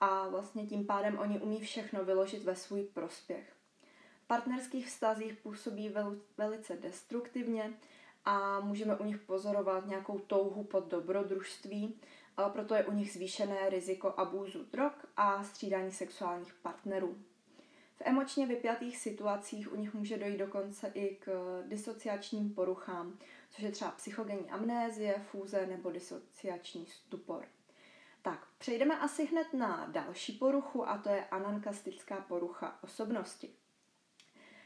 A 0.00 0.28
vlastně 0.28 0.66
tím 0.66 0.86
pádem 0.86 1.18
oni 1.18 1.40
umí 1.40 1.60
všechno 1.60 2.04
vyložit 2.04 2.44
ve 2.44 2.56
svůj 2.56 2.82
prospěch. 2.82 3.52
V 4.24 4.26
partnerských 4.26 4.86
vztazích 4.86 5.34
působí 5.34 5.94
velice 6.36 6.76
destruktivně, 6.76 7.72
a 8.30 8.60
můžeme 8.60 8.96
u 8.96 9.04
nich 9.04 9.18
pozorovat 9.18 9.86
nějakou 9.86 10.18
touhu 10.18 10.64
pod 10.64 10.88
dobrodružství, 10.88 12.00
proto 12.52 12.74
je 12.74 12.84
u 12.84 12.92
nich 12.92 13.12
zvýšené 13.12 13.70
riziko 13.70 14.14
abúzu 14.16 14.64
drog 14.64 14.92
a 15.16 15.44
střídání 15.44 15.92
sexuálních 15.92 16.54
partnerů. 16.54 17.18
V 17.94 18.02
emočně 18.04 18.46
vypjatých 18.46 18.96
situacích 18.96 19.72
u 19.72 19.76
nich 19.76 19.94
může 19.94 20.18
dojít 20.18 20.36
dokonce 20.38 20.90
i 20.94 21.16
k 21.16 21.28
disociačním 21.68 22.54
poruchám, 22.54 23.18
což 23.50 23.62
je 23.62 23.72
třeba 23.72 23.90
psychogenní 23.90 24.50
amnézie, 24.50 25.24
fúze 25.30 25.66
nebo 25.66 25.90
disociační 25.90 26.86
stupor. 26.86 27.44
Tak, 28.22 28.46
přejdeme 28.58 28.98
asi 28.98 29.26
hned 29.26 29.54
na 29.54 29.86
další 29.86 30.32
poruchu 30.32 30.88
a 30.88 30.98
to 30.98 31.08
je 31.08 31.24
anankastická 31.24 32.16
porucha 32.16 32.78
osobnosti. 32.82 33.50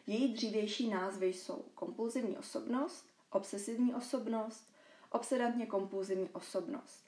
Její 0.07 0.35
dřívější 0.35 0.91
názvy 0.91 1.27
jsou 1.27 1.65
kompulzivní 1.75 2.39
osobnost, 2.39 3.14
obsesivní 3.35 3.95
osobnost, 3.95 4.75
obsedantně 5.11 5.67
kompulzivní 5.67 6.29
osobnost. 6.29 7.05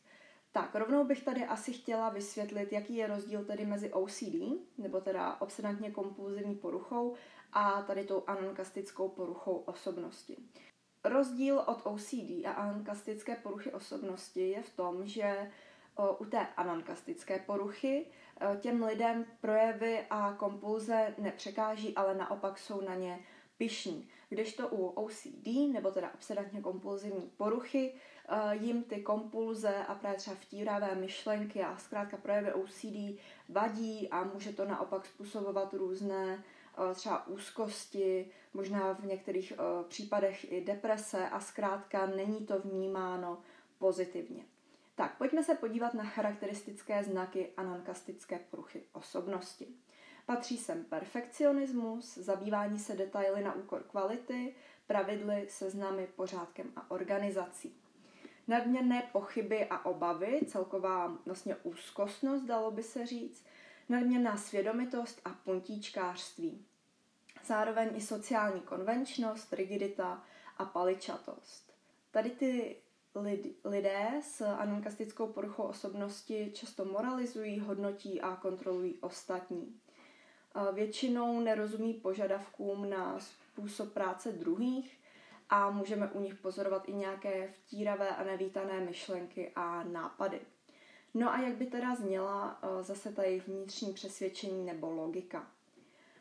Tak, 0.52 0.75
rovnou 0.75 1.04
bych 1.04 1.25
tady 1.25 1.45
asi 1.45 1.73
chtěla 1.73 2.09
vysvětlit, 2.09 2.73
jaký 2.73 2.97
je 2.97 3.06
rozdíl 3.06 3.45
tedy 3.45 3.66
mezi 3.66 3.92
OCD, 3.92 4.35
nebo 4.78 5.00
teda 5.00 5.40
obsedantně 5.40 5.90
kompulzivní 5.90 6.54
poruchou, 6.54 7.14
a 7.52 7.83
tady 7.83 8.04
tou 8.04 8.25
anankastickou 8.26 9.09
poruchou 9.09 9.56
osobnosti. 9.56 10.37
Rozdíl 11.04 11.59
od 11.59 11.87
OCD 11.87 12.47
a 12.47 12.50
anankastické 12.50 13.37
poruchy 13.37 13.73
osobnosti 13.73 14.49
je 14.49 14.62
v 14.62 14.76
tom, 14.76 15.06
že 15.06 15.50
u 16.18 16.25
té 16.25 16.47
anankastické 16.56 17.38
poruchy 17.38 18.06
těm 18.61 18.83
lidem 18.85 19.25
projevy 19.40 20.06
a 20.11 20.33
kompulze 20.33 21.14
nepřekáží, 21.18 21.95
ale 21.95 22.14
naopak 22.14 22.59
jsou 22.59 22.80
na 22.80 22.95
ně 22.95 23.18
pišní. 23.59 24.09
Kdežto 24.28 24.68
u 24.68 24.87
OCD, 24.87 25.47
nebo 25.73 25.90
teda 25.90 26.11
obsedantně 26.14 26.61
kompulzivní 26.61 27.30
poruchy, 27.37 27.95
eh, 28.28 28.56
jim 28.56 28.83
ty 28.85 29.02
kompulze 29.02 29.85
a 29.85 29.95
právě 29.95 30.18
třeba 30.18 30.37
vtíravé 30.37 30.95
myšlenky 30.95 31.62
a 31.62 31.76
zkrátka 31.76 32.16
projevy 32.16 32.52
OCD 32.52 33.18
vadí 33.49 34.09
a 34.09 34.25
může 34.25 34.52
to 34.52 34.64
naopak 34.64 35.06
způsobovat 35.06 35.75
různé 35.75 36.45
eh, 36.90 36.95
třeba 36.95 37.26
úzkosti, 37.26 38.30
možná 38.54 38.92
v 38.92 39.04
některých 39.04 39.52
eh, 39.52 39.85
případech 39.88 40.52
i 40.52 40.64
deprese 40.64 41.28
a 41.28 41.40
zkrátka 41.40 42.06
není 42.06 42.47
to 42.47 42.61
vnímáno 42.61 43.38
pozitivně. 43.78 44.45
Tak, 44.95 45.18
pojďme 45.18 45.45
se 45.45 45.54
podívat 45.54 45.95
na 45.95 46.04
charakteristické 46.04 47.04
znaky 47.04 47.52
anankastické 47.56 48.38
poruchy 48.38 48.83
osobnosti. 48.92 49.66
Patří 50.26 50.59
sem 50.59 50.85
perfekcionismus, 50.85 52.14
zabývání 52.14 52.78
se 52.78 52.97
detaily 52.97 53.45
na 53.45 53.54
úkor 53.54 53.83
kvality, 53.83 54.54
pravidly, 54.87 55.47
seznamy, 55.49 56.09
pořádkem 56.16 56.73
a 56.76 56.90
organizací. 56.90 57.76
Nadměrné 58.49 59.09
pochyby 59.12 59.66
a 59.66 59.85
obavy, 59.85 60.40
celková 60.47 61.18
vlastně 61.26 61.56
úzkostnost, 61.56 62.45
dalo 62.45 62.71
by 62.71 62.83
se 62.83 63.06
říct, 63.06 63.45
nadměrná 63.88 64.37
svědomitost 64.37 65.21
a 65.25 65.30
puntíčkářství. 65.30 66.64
Zároveň 67.45 67.90
i 67.95 68.00
sociální 68.00 68.61
konvenčnost, 68.61 69.52
rigidita 69.52 70.25
a 70.59 70.64
paličatost. 70.64 71.73
Tady 72.11 72.30
ty 72.30 72.76
lidé 73.64 74.21
s 74.23 74.40
anankastickou 74.40 75.26
poruchou 75.26 75.62
osobnosti 75.62 76.52
často 76.54 76.85
moralizují, 76.85 77.61
hodnotí 77.61 78.21
a 78.21 78.37
kontrolují 78.37 78.99
ostatní. 79.00 79.80
Většinou 80.72 81.40
nerozumí 81.40 81.94
požadavkům 81.94 82.90
na 82.90 83.18
způsob 83.20 83.92
práce 83.92 84.32
druhých 84.32 84.98
a 85.50 85.70
můžeme 85.70 86.10
u 86.10 86.20
nich 86.20 86.34
pozorovat 86.34 86.88
i 86.88 86.92
nějaké 86.92 87.48
vtíravé 87.48 88.08
a 88.08 88.25
nevítané 88.25 88.80
myšlenky 88.80 89.52
a 89.56 89.84
nápady. 89.84 90.40
No 91.14 91.32
a 91.32 91.40
jak 91.40 91.56
by 91.56 91.66
teda 91.66 91.94
zněla 91.94 92.60
zase 92.80 93.12
ta 93.12 93.22
jejich 93.22 93.48
vnitřní 93.48 93.92
přesvědčení 93.92 94.64
nebo 94.64 94.90
logika? 94.90 95.50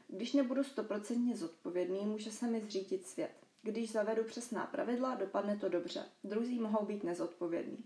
Když 0.08 0.34
nebudu 0.34 0.64
stoprocentně 0.64 1.36
zodpovědný, 1.36 2.06
může 2.06 2.32
se 2.32 2.48
mi 2.48 2.62
zřítit 2.62 3.08
svět. 3.08 3.32
Když 3.62 3.92
zavedu 3.92 4.24
přesná 4.24 4.66
pravidla, 4.66 5.16
dopadne 5.16 5.58
to 5.58 5.70
dobře. 5.70 6.06
Druzí 6.24 6.60
mohou 6.60 6.86
být 6.86 7.04
nezodpovědní. 7.04 7.84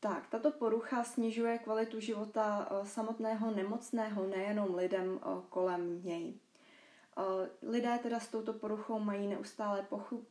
Tak, 0.00 0.28
tato 0.28 0.50
porucha 0.50 1.04
snižuje 1.04 1.58
kvalitu 1.58 2.00
života 2.00 2.68
eh, 2.70 2.86
samotného 2.86 3.50
nemocného, 3.50 4.26
nejenom 4.26 4.74
lidem 4.74 5.20
eh, 5.22 5.28
kolem 5.48 6.02
něj. 6.04 6.34
Eh, 7.18 7.22
lidé 7.62 7.98
teda 8.02 8.20
s 8.20 8.28
touto 8.28 8.52
poruchou 8.52 8.98
mají 8.98 9.26
neustále 9.26 9.86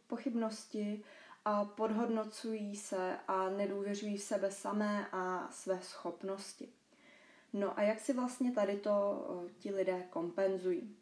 pochybnosti, 0.07 1.03
podhodnocují 1.75 2.75
se 2.75 3.17
a 3.27 3.49
nedůvěřují 3.49 4.17
v 4.17 4.23
sebe 4.23 4.51
samé 4.51 5.07
a 5.11 5.49
své 5.51 5.79
schopnosti. 5.81 6.69
No 7.53 7.79
a 7.79 7.81
jak 7.81 7.99
si 7.99 8.13
vlastně 8.13 8.51
tady 8.51 8.77
to 8.77 9.25
ti 9.59 9.71
lidé 9.71 10.07
kompenzují? 10.09 10.97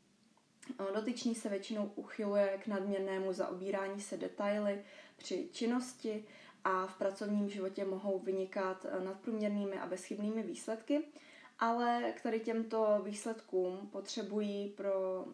Dotyčný 0.96 1.36
se 1.36 1.50
většinou 1.50 1.92
uchyluje 1.96 2.60
k 2.64 2.68
nadměrnému 2.68 3.34
zaobírání 3.34 4.02
se 4.02 4.18
detaily 4.18 4.84
při 5.18 5.50
činnosti 5.52 6.26
a 6.64 6.88
v 6.88 6.98
pracovním 6.98 7.50
životě 7.50 7.86
mohou 7.86 8.20
vynikat 8.20 8.86
nadprůměrnými 9.04 9.80
a 9.80 9.88
bezchybnými 9.88 10.44
výsledky, 10.44 11.04
ale 11.60 12.14
k 12.18 12.22
tady 12.22 12.40
těmto 12.40 13.02
výsledkům 13.04 13.90
potřebují 13.92 14.70
pro 14.70 15.26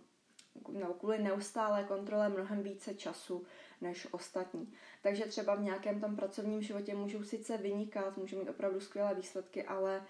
no, 0.71 0.93
kvůli 0.93 1.23
neustálé 1.23 1.83
kontrole 1.83 2.29
mnohem 2.29 2.63
více 2.63 2.93
času 2.93 3.45
než 3.81 4.07
ostatní. 4.11 4.73
Takže 5.01 5.25
třeba 5.25 5.55
v 5.55 5.61
nějakém 5.61 6.01
tom 6.01 6.15
pracovním 6.15 6.61
životě 6.61 6.95
můžou 6.95 7.23
sice 7.23 7.57
vynikat, 7.57 8.17
můžou 8.17 8.39
mít 8.39 8.49
opravdu 8.49 8.79
skvělé 8.79 9.15
výsledky, 9.15 9.63
ale 9.63 10.03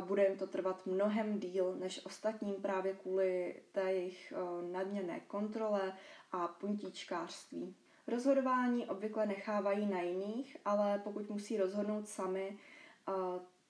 bude 0.00 0.24
jim 0.24 0.38
to 0.38 0.46
trvat 0.46 0.86
mnohem 0.86 1.38
díl 1.38 1.74
než 1.74 2.06
ostatním 2.06 2.54
právě 2.54 2.94
kvůli 2.94 3.62
té 3.72 3.92
jejich 3.92 4.32
nadměrné 4.72 5.20
kontrole 5.20 5.92
a 6.32 6.48
puntíčkářství. 6.48 7.74
Rozhodování 8.06 8.86
obvykle 8.86 9.26
nechávají 9.26 9.86
na 9.86 10.00
jiných, 10.00 10.56
ale 10.64 10.98
pokud 11.04 11.30
musí 11.30 11.56
rozhodnout 11.56 12.08
sami, 12.08 12.58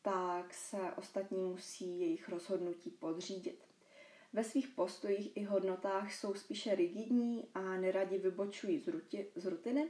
tak 0.03 0.55
se 0.55 0.79
ostatní 0.97 1.43
musí 1.43 2.01
jejich 2.01 2.29
rozhodnutí 2.29 2.91
podřídit. 2.91 3.65
Ve 4.33 4.45
svých 4.45 4.69
postojích 4.69 5.37
i 5.37 5.45
hodnotách 5.45 6.13
jsou 6.13 6.35
spíše 6.35 6.75
rigidní 6.75 7.49
a 7.55 7.61
neradi 7.61 8.19
vybočují 8.19 8.79
z, 8.79 8.89
ruti, 8.89 9.27
z 9.37 9.47
rutiny 9.47 9.89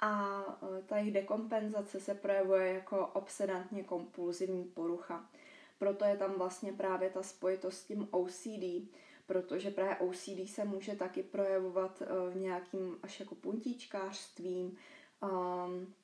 a 0.00 0.42
e, 0.78 0.82
ta 0.82 0.98
jejich 0.98 1.14
dekompenzace 1.14 2.00
se 2.00 2.14
projevuje 2.14 2.72
jako 2.72 3.06
obsedantně 3.06 3.84
kompulzivní 3.84 4.64
porucha. 4.64 5.30
Proto 5.78 6.04
je 6.04 6.16
tam 6.16 6.32
vlastně 6.32 6.72
právě 6.72 7.10
ta 7.10 7.22
spojitost 7.22 7.78
s 7.78 7.84
tím 7.84 8.08
OCD, 8.10 8.90
protože 9.26 9.70
právě 9.70 9.96
OCD 9.96 10.48
se 10.48 10.64
může 10.64 10.96
taky 10.96 11.22
projevovat 11.22 12.02
uh, 12.02 12.34
nějakým 12.34 12.98
až 13.02 13.20
jako 13.20 13.34
puntíčkářstvím, 13.34 14.76
um, 15.22 15.94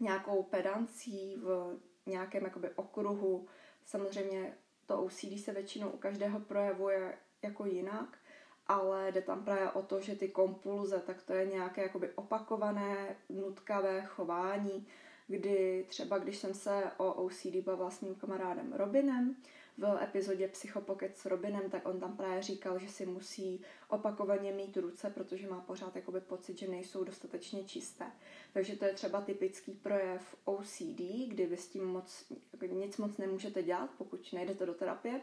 nějakou 0.00 0.42
pedancí 0.42 1.36
v 1.36 1.76
nějakém 2.06 2.44
jakoby 2.44 2.70
okruhu. 2.70 3.46
Samozřejmě 3.86 4.54
to 4.86 5.02
OCD 5.02 5.38
se 5.44 5.52
většinou 5.52 5.90
u 5.90 5.98
každého 5.98 6.40
projevuje 6.40 7.18
jako 7.42 7.66
jinak, 7.66 8.18
ale 8.66 9.12
jde 9.12 9.22
tam 9.22 9.44
právě 9.44 9.70
o 9.70 9.82
to, 9.82 10.00
že 10.00 10.16
ty 10.16 10.28
kompulze, 10.28 10.98
tak 10.98 11.22
to 11.22 11.32
je 11.32 11.46
nějaké 11.46 11.82
jakoby 11.82 12.10
opakované, 12.10 13.16
nutkavé 13.28 14.02
chování, 14.02 14.86
kdy 15.26 15.86
třeba 15.88 16.18
když 16.18 16.38
jsem 16.38 16.54
se 16.54 16.90
o 16.96 17.12
OCD 17.12 17.56
bavila 17.64 17.90
s 17.90 18.00
mým 18.00 18.14
kamarádem 18.14 18.72
Robinem, 18.72 19.36
v 19.78 20.02
epizodě 20.02 20.48
Psychopocket 20.48 21.16
s 21.16 21.26
Robinem, 21.26 21.70
tak 21.70 21.88
on 21.88 22.00
tam 22.00 22.16
právě 22.16 22.42
říkal, 22.42 22.78
že 22.78 22.88
si 22.88 23.06
musí 23.06 23.60
opakovaně 23.88 24.52
mít 24.52 24.76
ruce, 24.76 25.10
protože 25.10 25.48
má 25.48 25.60
pořád 25.60 25.96
jakoby 25.96 26.20
pocit, 26.20 26.58
že 26.58 26.68
nejsou 26.68 27.04
dostatečně 27.04 27.64
čisté. 27.64 28.04
Takže 28.52 28.76
to 28.76 28.84
je 28.84 28.92
třeba 28.92 29.20
typický 29.20 29.72
projev 29.72 30.36
OCD, 30.44 31.00
kdy 31.26 31.46
vy 31.46 31.56
s 31.56 31.68
tím 31.68 31.84
moc, 31.84 32.32
nic 32.70 32.96
moc 32.96 33.18
nemůžete 33.18 33.62
dělat, 33.62 33.90
pokud 33.98 34.32
nejdete 34.32 34.66
do 34.66 34.74
terapie. 34.74 35.20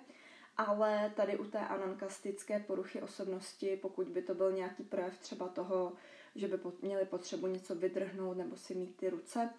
Ale 0.58 1.14
tady 1.16 1.38
u 1.38 1.46
té 1.46 1.60
anankastické 1.60 2.60
poruchy 2.60 3.02
osobnosti, 3.02 3.80
pokud 3.82 4.08
by 4.08 4.22
to 4.22 4.34
byl 4.36 4.52
nějaký 4.52 4.84
projev 4.84 5.18
třeba 5.18 5.48
toho, 5.48 5.94
že 6.36 6.48
by 6.48 6.60
měli 6.82 7.06
potřebu 7.06 7.48
něco 7.48 7.76
vydrhnout 7.76 8.38
nebo 8.38 8.56
si 8.56 8.76
mít 8.76 8.96
ty 8.96 9.10
ruce, 9.10 9.50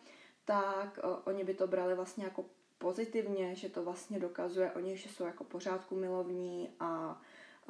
tak 0.44 0.98
oni 1.24 1.44
by 1.44 1.54
to 1.54 1.66
brali 1.66 1.94
vlastně 1.94 2.24
jako 2.24 2.44
pozitivně, 2.80 3.54
že 3.54 3.68
to 3.68 3.84
vlastně 3.84 4.18
dokazuje 4.18 4.70
o 4.70 4.80
nich, 4.80 4.98
že 5.00 5.08
jsou 5.08 5.24
jako 5.24 5.44
pořádku 5.44 5.96
milovní 5.96 6.68
a 6.80 7.20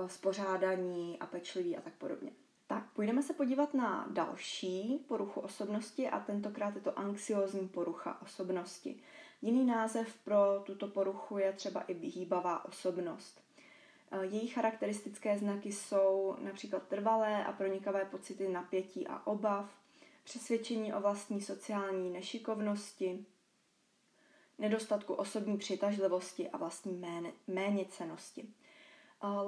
spořádaní 0.07 1.19
a 1.19 1.27
pečliví 1.27 1.77
a 1.77 1.81
tak 1.81 1.93
podobně. 1.93 2.31
Tak, 2.67 2.91
půjdeme 2.93 3.23
se 3.23 3.33
podívat 3.33 3.75
na 3.75 4.07
další 4.11 5.05
poruchu 5.09 5.41
osobnosti 5.41 6.09
a 6.09 6.21
tentokrát 6.21 6.75
je 6.75 6.81
to 6.81 6.99
anxiozní 6.99 7.69
porucha 7.69 8.23
osobnosti. 8.23 9.03
Jiný 9.43 9.65
název 9.65 10.15
pro 10.25 10.63
tuto 10.65 10.89
poruchu 10.89 11.39
je 11.39 11.53
třeba 11.53 11.81
i 11.81 11.95
vyhýbavá 11.95 12.65
osobnost. 12.65 13.41
Její 14.23 14.49
charakteristické 14.49 15.39
znaky 15.39 15.73
jsou 15.73 16.37
například 16.39 16.83
trvalé 16.83 17.45
a 17.45 17.53
pronikavé 17.53 18.05
pocity 18.05 18.49
napětí 18.49 19.07
a 19.07 19.27
obav, 19.27 19.71
přesvědčení 20.25 20.95
o 20.95 21.01
vlastní 21.01 21.41
sociální 21.41 22.11
nešikovnosti, 22.11 23.27
nedostatku 24.61 25.15
osobní 25.15 25.59
přitažlivosti 25.59 26.51
a 26.51 26.57
vlastní 26.57 27.05
méněcenosti. 27.47 28.49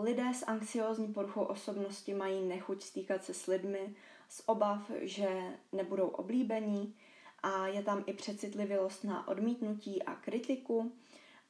Lidé 0.01 0.35
s 0.35 0.47
anxiózní 0.47 1.13
poruchou 1.13 1.43
osobnosti 1.43 2.15
mají 2.15 2.43
nechuť 2.43 2.83
stýkat 2.83 3.25
se 3.25 3.35
s 3.35 3.47
lidmi, 3.47 3.95
z 4.29 4.43
obav, 4.47 4.91
že 5.01 5.59
nebudou 5.73 6.09
oblíbení 6.09 6.97
a 7.43 7.67
je 7.67 7.83
tam 7.83 8.05
i 8.07 8.13
přecitlivělost 8.13 9.05
na 9.05 9.29
odmítnutí 9.29 10.03
a 10.03 10.15
kritiku. 10.15 10.93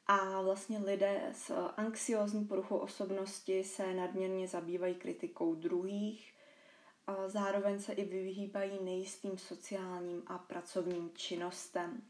A 0.07 0.43
vlastně 0.43 0.79
lidé 0.79 1.31
s 1.33 1.51
anxiózní 1.77 2.45
poruchou 2.45 2.77
osobnosti 2.77 3.65
se 3.65 3.95
nadměrně 3.95 4.49
zabývají 4.49 4.95
kritikou 4.95 5.55
druhých, 5.55 6.35
a 7.07 7.29
zároveň 7.29 7.81
se 7.81 7.93
i 7.93 8.05
vyhýbají 8.05 8.85
nejistým 8.85 9.39
sociálním 9.39 10.23
a 10.27 10.39
pracovním 10.39 11.11
činnostem. 11.15 12.03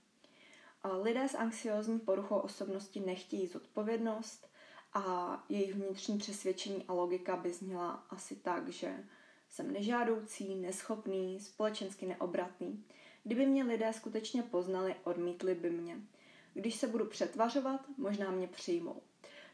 Lidé 1.02 1.28
s 1.28 1.34
anxiózní 1.34 1.98
poruchou 1.98 2.36
osobnosti 2.36 3.00
nechtějí 3.00 3.46
zodpovědnost 3.46 4.48
a 4.94 5.44
jejich 5.48 5.74
vnitřní 5.74 6.18
přesvědčení 6.18 6.84
a 6.88 6.92
logika 6.92 7.36
by 7.36 7.52
zněla 7.52 8.06
asi 8.10 8.36
tak, 8.36 8.68
že 8.68 9.04
jsem 9.48 9.72
nežádoucí, 9.72 10.54
neschopný, 10.54 11.40
společensky 11.40 12.06
neobratný. 12.06 12.84
Kdyby 13.24 13.46
mě 13.46 13.64
lidé 13.64 13.92
skutečně 13.92 14.42
poznali, 14.42 14.94
odmítli 15.04 15.54
by 15.54 15.70
mě. 15.70 15.96
Když 16.54 16.74
se 16.74 16.86
budu 16.86 17.06
přetvařovat, 17.06 17.80
možná 17.98 18.30
mě 18.30 18.48
přijmou. 18.48 19.02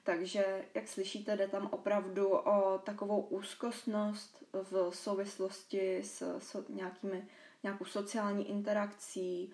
Takže, 0.04 0.64
jak 0.74 0.88
slyšíte, 0.88 1.36
jde 1.36 1.48
tam 1.48 1.68
opravdu 1.72 2.28
o 2.28 2.78
takovou 2.78 3.20
úzkostnost 3.20 4.44
v 4.52 4.90
souvislosti 4.92 5.98
s, 5.98 6.38
s 6.38 6.64
nějakými, 6.68 7.28
nějakou 7.62 7.84
sociální 7.84 8.50
interakcí, 8.50 9.52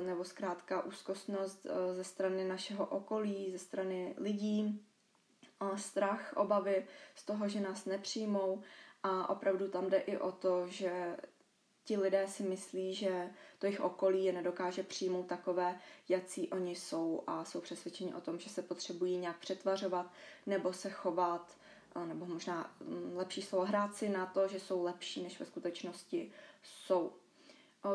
nebo 0.00 0.24
zkrátka 0.24 0.82
úzkostnost 0.82 1.66
eh, 1.66 1.94
ze 1.94 2.04
strany 2.04 2.44
našeho 2.44 2.86
okolí, 2.86 3.52
ze 3.52 3.58
strany 3.58 4.14
lidí, 4.18 4.86
strach, 5.76 6.32
obavy 6.36 6.86
z 7.14 7.24
toho, 7.24 7.48
že 7.48 7.60
nás 7.60 7.84
nepřijmou 7.84 8.62
a 9.02 9.28
opravdu 9.28 9.68
tam 9.68 9.90
jde 9.90 9.98
i 9.98 10.18
o 10.18 10.32
to, 10.32 10.68
že 10.68 11.16
ti 11.84 11.96
lidé 11.96 12.28
si 12.28 12.42
myslí, 12.42 12.94
že 12.94 13.30
to 13.58 13.66
jejich 13.66 13.80
okolí 13.80 14.24
je 14.24 14.32
nedokáže 14.32 14.82
přijmout 14.82 15.26
takové, 15.26 15.78
jací 16.08 16.48
oni 16.48 16.76
jsou 16.76 17.22
a 17.26 17.44
jsou 17.44 17.60
přesvědčeni 17.60 18.14
o 18.14 18.20
tom, 18.20 18.38
že 18.38 18.50
se 18.50 18.62
potřebují 18.62 19.16
nějak 19.16 19.38
přetvařovat 19.38 20.12
nebo 20.46 20.72
se 20.72 20.90
chovat, 20.90 21.56
eh, 21.96 22.06
nebo 22.06 22.26
možná 22.26 22.74
mm, 22.80 23.12
lepší 23.16 23.42
slovo 23.42 23.64
hrát 23.64 23.96
si 23.96 24.08
na 24.08 24.26
to, 24.26 24.48
že 24.48 24.60
jsou 24.60 24.82
lepší, 24.82 25.22
než 25.22 25.40
ve 25.40 25.46
skutečnosti 25.46 26.32
jsou. 26.62 27.12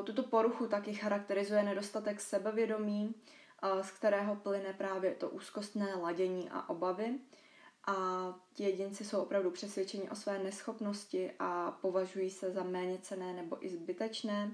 Tuto 0.03 0.23
poruchu 0.23 0.67
taky 0.67 0.93
charakterizuje 0.93 1.63
nedostatek 1.63 2.21
sebevědomí, 2.21 3.15
z 3.81 3.91
kterého 3.91 4.35
plyne 4.35 4.73
právě 4.73 5.15
to 5.15 5.29
úzkostné 5.29 5.95
ladění 5.95 6.49
a 6.49 6.69
obavy. 6.69 7.19
A 7.87 7.95
ti 8.53 8.63
jedinci 8.63 9.05
jsou 9.05 9.21
opravdu 9.21 9.51
přesvědčeni 9.51 10.09
o 10.09 10.15
své 10.15 10.39
neschopnosti 10.39 11.31
a 11.39 11.71
považují 11.71 12.29
se 12.29 12.51
za 12.51 12.63
méně 12.63 12.97
cené 12.97 13.33
nebo 13.33 13.65
i 13.65 13.69
zbytečné. 13.69 14.51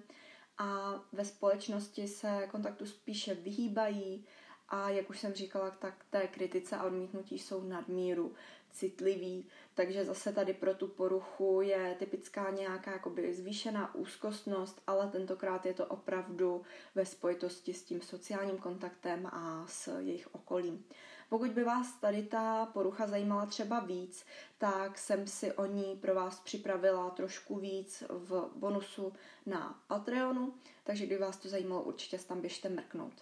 A 0.57 0.99
ve 1.11 1.25
společnosti 1.25 2.07
se 2.07 2.47
kontaktu 2.51 2.85
spíše 2.85 3.33
vyhýbají 3.33 4.25
a 4.69 4.89
jak 4.89 5.09
už 5.09 5.19
jsem 5.19 5.33
říkala, 5.33 5.71
tak 5.71 6.05
té 6.09 6.27
kritice 6.27 6.77
a 6.77 6.83
odmítnutí 6.83 7.39
jsou 7.39 7.63
nadmíru 7.63 8.33
citlivý, 8.71 9.47
takže 9.73 10.05
zase 10.05 10.33
tady 10.33 10.53
pro 10.53 10.73
tu 10.73 10.87
poruchu 10.87 11.61
je 11.61 11.95
typická 11.99 12.49
nějaká 12.49 12.91
jakoby 12.91 13.33
zvýšená 13.33 13.95
úzkostnost, 13.95 14.81
ale 14.87 15.07
tentokrát 15.07 15.65
je 15.65 15.73
to 15.73 15.85
opravdu 15.85 16.61
ve 16.95 17.05
spojitosti 17.05 17.73
s 17.73 17.83
tím 17.83 18.01
sociálním 18.01 18.57
kontaktem 18.57 19.27
a 19.27 19.65
s 19.67 19.99
jejich 19.99 20.35
okolím. 20.35 20.85
Pokud 21.29 21.51
by 21.51 21.63
vás 21.63 21.93
tady 21.93 22.23
ta 22.23 22.65
porucha 22.65 23.07
zajímala 23.07 23.45
třeba 23.45 23.79
víc, 23.79 24.25
tak 24.57 24.97
jsem 24.97 25.27
si 25.27 25.51
o 25.53 25.65
ní 25.65 25.97
pro 26.01 26.15
vás 26.15 26.39
připravila 26.39 27.09
trošku 27.09 27.55
víc 27.55 28.03
v 28.09 28.49
bonusu 28.55 29.13
na 29.45 29.79
Patreonu, 29.87 30.53
takže 30.83 31.05
kdyby 31.05 31.21
vás 31.21 31.37
to 31.37 31.49
zajímalo, 31.49 31.83
určitě 31.83 32.17
tam 32.17 32.41
běžte 32.41 32.69
mrknout. 32.69 33.13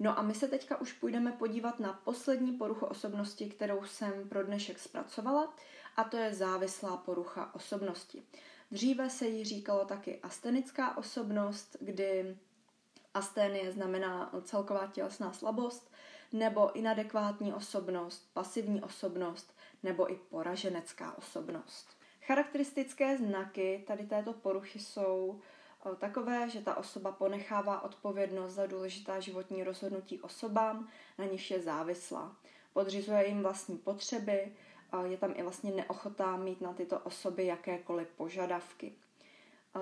No 0.00 0.18
a 0.18 0.22
my 0.22 0.34
se 0.34 0.48
teďka 0.48 0.80
už 0.80 0.92
půjdeme 0.92 1.32
podívat 1.32 1.80
na 1.80 1.92
poslední 1.92 2.52
poruchu 2.52 2.86
osobnosti, 2.86 3.50
kterou 3.50 3.84
jsem 3.84 4.28
pro 4.28 4.42
dnešek 4.42 4.78
zpracovala, 4.78 5.54
a 5.98 6.04
to 6.04 6.16
je 6.16 6.34
závislá 6.34 6.96
porucha 6.96 7.54
osobnosti. 7.54 8.22
Dříve 8.70 9.10
se 9.10 9.26
jí 9.26 9.44
říkalo 9.44 9.84
taky 9.84 10.20
astenická 10.22 10.96
osobnost, 10.96 11.76
kdy 11.80 12.36
asténie 13.14 13.72
znamená 13.72 14.32
celková 14.42 14.86
tělesná 14.86 15.32
slabost, 15.32 15.92
nebo 16.32 16.72
inadekvátní 16.72 17.52
osobnost, 17.52 18.30
pasivní 18.32 18.82
osobnost, 18.82 19.54
nebo 19.82 20.12
i 20.12 20.16
poraženecká 20.16 21.18
osobnost. 21.18 21.88
Charakteristické 22.26 23.18
znaky 23.18 23.84
tady 23.86 24.06
této 24.06 24.32
poruchy 24.32 24.78
jsou 24.78 25.40
Eh, 25.86 25.96
takové, 25.96 26.50
že 26.50 26.60
ta 26.60 26.76
osoba 26.76 27.12
ponechává 27.12 27.80
odpovědnost 27.80 28.52
za 28.52 28.66
důležitá 28.66 29.20
životní 29.20 29.64
rozhodnutí 29.64 30.20
osobám, 30.20 30.88
na 31.18 31.24
nich 31.24 31.50
je 31.50 31.60
závislá. 31.60 32.36
Podřizuje 32.72 33.28
jim 33.28 33.42
vlastní 33.42 33.78
potřeby, 33.78 34.52
je 35.04 35.16
tam 35.16 35.34
i 35.36 35.42
vlastně 35.42 35.70
neochotá 35.70 36.36
mít 36.36 36.60
na 36.60 36.72
tyto 36.72 36.98
osoby 36.98 37.46
jakékoliv 37.46 38.08
požadavky. 38.08 38.92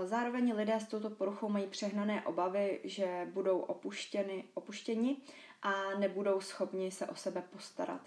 Zároveň 0.05 0.55
lidé 0.55 0.81
s 0.81 0.87
touto 0.87 1.11
poruchou 1.11 1.49
mají 1.49 1.67
přehnané 1.67 2.27
obavy, 2.27 2.81
že 2.85 3.29
budou 3.33 3.59
opuštěni, 3.59 4.45
opuštěni 4.55 5.17
a 5.63 5.95
nebudou 5.99 6.41
schopni 6.41 6.91
se 6.91 7.07
o 7.07 7.15
sebe 7.15 7.43
postarat. 7.51 8.01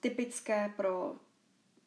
Typické 0.00 0.72
pro 0.76 1.14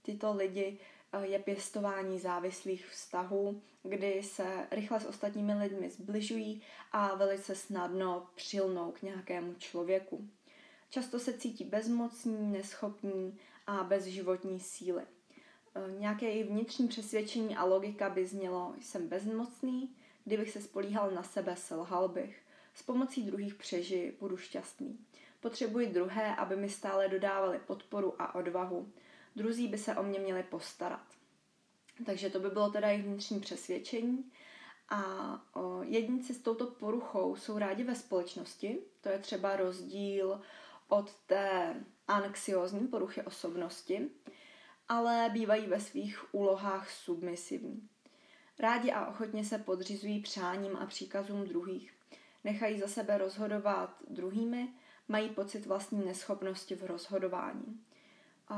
tyto 0.02 0.34
lidi 0.34 0.78
je 1.22 1.39
pěstování 1.39 2.19
závislých 2.19 2.88
vztahů, 2.88 3.62
kdy 3.84 4.24
se 4.24 4.67
rychle 4.72 5.00
s 5.00 5.06
ostatními 5.06 5.54
lidmi 5.54 5.89
zbližují 5.89 6.62
a 6.91 7.15
velice 7.15 7.56
snadno 7.56 8.28
přilnou 8.36 8.91
k 8.91 9.02
nějakému 9.02 9.54
člověku. 9.54 10.28
Často 10.89 11.19
se 11.19 11.34
cítí 11.34 11.63
bezmocní, 11.63 12.52
neschopní 12.52 13.39
a 13.69 13.84
bez 13.84 14.05
životní 14.05 14.60
síly. 14.60 15.03
E, 15.03 15.91
nějaké 15.99 16.32
i 16.32 16.43
vnitřní 16.43 16.88
přesvědčení 16.88 17.55
a 17.55 17.65
logika 17.65 18.10
by 18.10 18.25
znělo, 18.25 18.73
jsem 18.82 19.08
bezmocný, 19.08 19.95
kdybych 20.25 20.49
se 20.49 20.62
spolíhal 20.62 21.12
na 21.12 21.23
sebe, 21.23 21.55
selhal 21.55 22.08
bych. 22.08 22.41
S 22.73 22.84
pomocí 22.84 23.23
druhých 23.23 23.55
přeži 23.55 24.13
budu 24.19 24.38
šťastný. 24.38 24.99
Potřebuji 25.39 25.88
druhé, 25.88 26.36
aby 26.36 26.55
mi 26.55 26.69
stále 26.69 27.08
dodávali 27.08 27.60
podporu 27.60 28.21
a 28.21 28.36
odvahu 28.36 28.91
druzí 29.36 29.67
by 29.67 29.77
se 29.77 29.95
o 29.95 30.03
mě 30.03 30.19
měli 30.19 30.43
postarat. 30.43 31.05
Takže 32.05 32.29
to 32.29 32.39
by 32.39 32.49
bylo 32.49 32.69
teda 32.69 32.88
jejich 32.88 33.05
vnitřní 33.05 33.39
přesvědčení. 33.39 34.32
A 34.89 35.01
jedinci 35.82 36.34
s 36.34 36.41
touto 36.41 36.67
poruchou 36.67 37.36
jsou 37.36 37.58
rádi 37.58 37.84
ve 37.84 37.95
společnosti, 37.95 38.79
to 39.01 39.10
je 39.10 39.19
třeba 39.19 39.55
rozdíl 39.55 40.41
od 40.88 41.13
té 41.13 41.75
anxiozní 42.10 42.88
poruchy 42.88 43.22
osobnosti, 43.22 44.10
ale 44.89 45.30
bývají 45.34 45.67
ve 45.67 45.80
svých 45.80 46.36
úlohách 46.36 46.89
submisivní. 46.91 47.89
Rádi 48.60 48.91
a 48.91 49.08
ochotně 49.08 49.45
se 49.45 49.58
podřizují 49.58 50.22
přáním 50.22 50.78
a 50.78 50.86
příkazům 50.86 51.48
druhých. 51.48 51.93
Nechají 52.43 52.80
za 52.80 52.88
sebe 52.88 53.17
rozhodovat 53.17 53.95
druhými, 54.10 54.74
mají 55.08 55.30
pocit 55.30 55.65
vlastní 55.65 56.06
neschopnosti 56.06 56.76
v 56.76 56.84
rozhodování. 56.84 57.84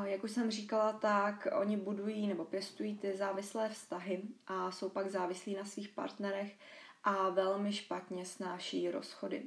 Jak 0.03 0.23
už 0.23 0.31
jsem 0.31 0.51
říkala, 0.51 0.93
tak 0.93 1.47
oni 1.59 1.77
budují 1.77 2.27
nebo 2.27 2.45
pěstují 2.45 2.97
ty 2.97 3.17
závislé 3.17 3.69
vztahy 3.69 4.23
a 4.47 4.71
jsou 4.71 4.89
pak 4.89 5.09
závislí 5.09 5.55
na 5.55 5.65
svých 5.65 5.89
partnerech 5.89 6.55
a 7.03 7.29
velmi 7.29 7.73
špatně 7.73 8.25
snáší 8.25 8.91
rozchody. 8.91 9.43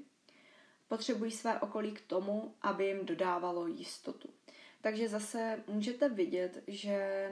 Potřebují 0.94 1.30
své 1.30 1.60
okolí 1.60 1.92
k 1.92 2.00
tomu, 2.00 2.54
aby 2.62 2.86
jim 2.86 3.06
dodávalo 3.06 3.66
jistotu. 3.66 4.28
Takže 4.80 5.08
zase 5.08 5.62
můžete 5.66 6.08
vidět, 6.08 6.62
že 6.66 7.28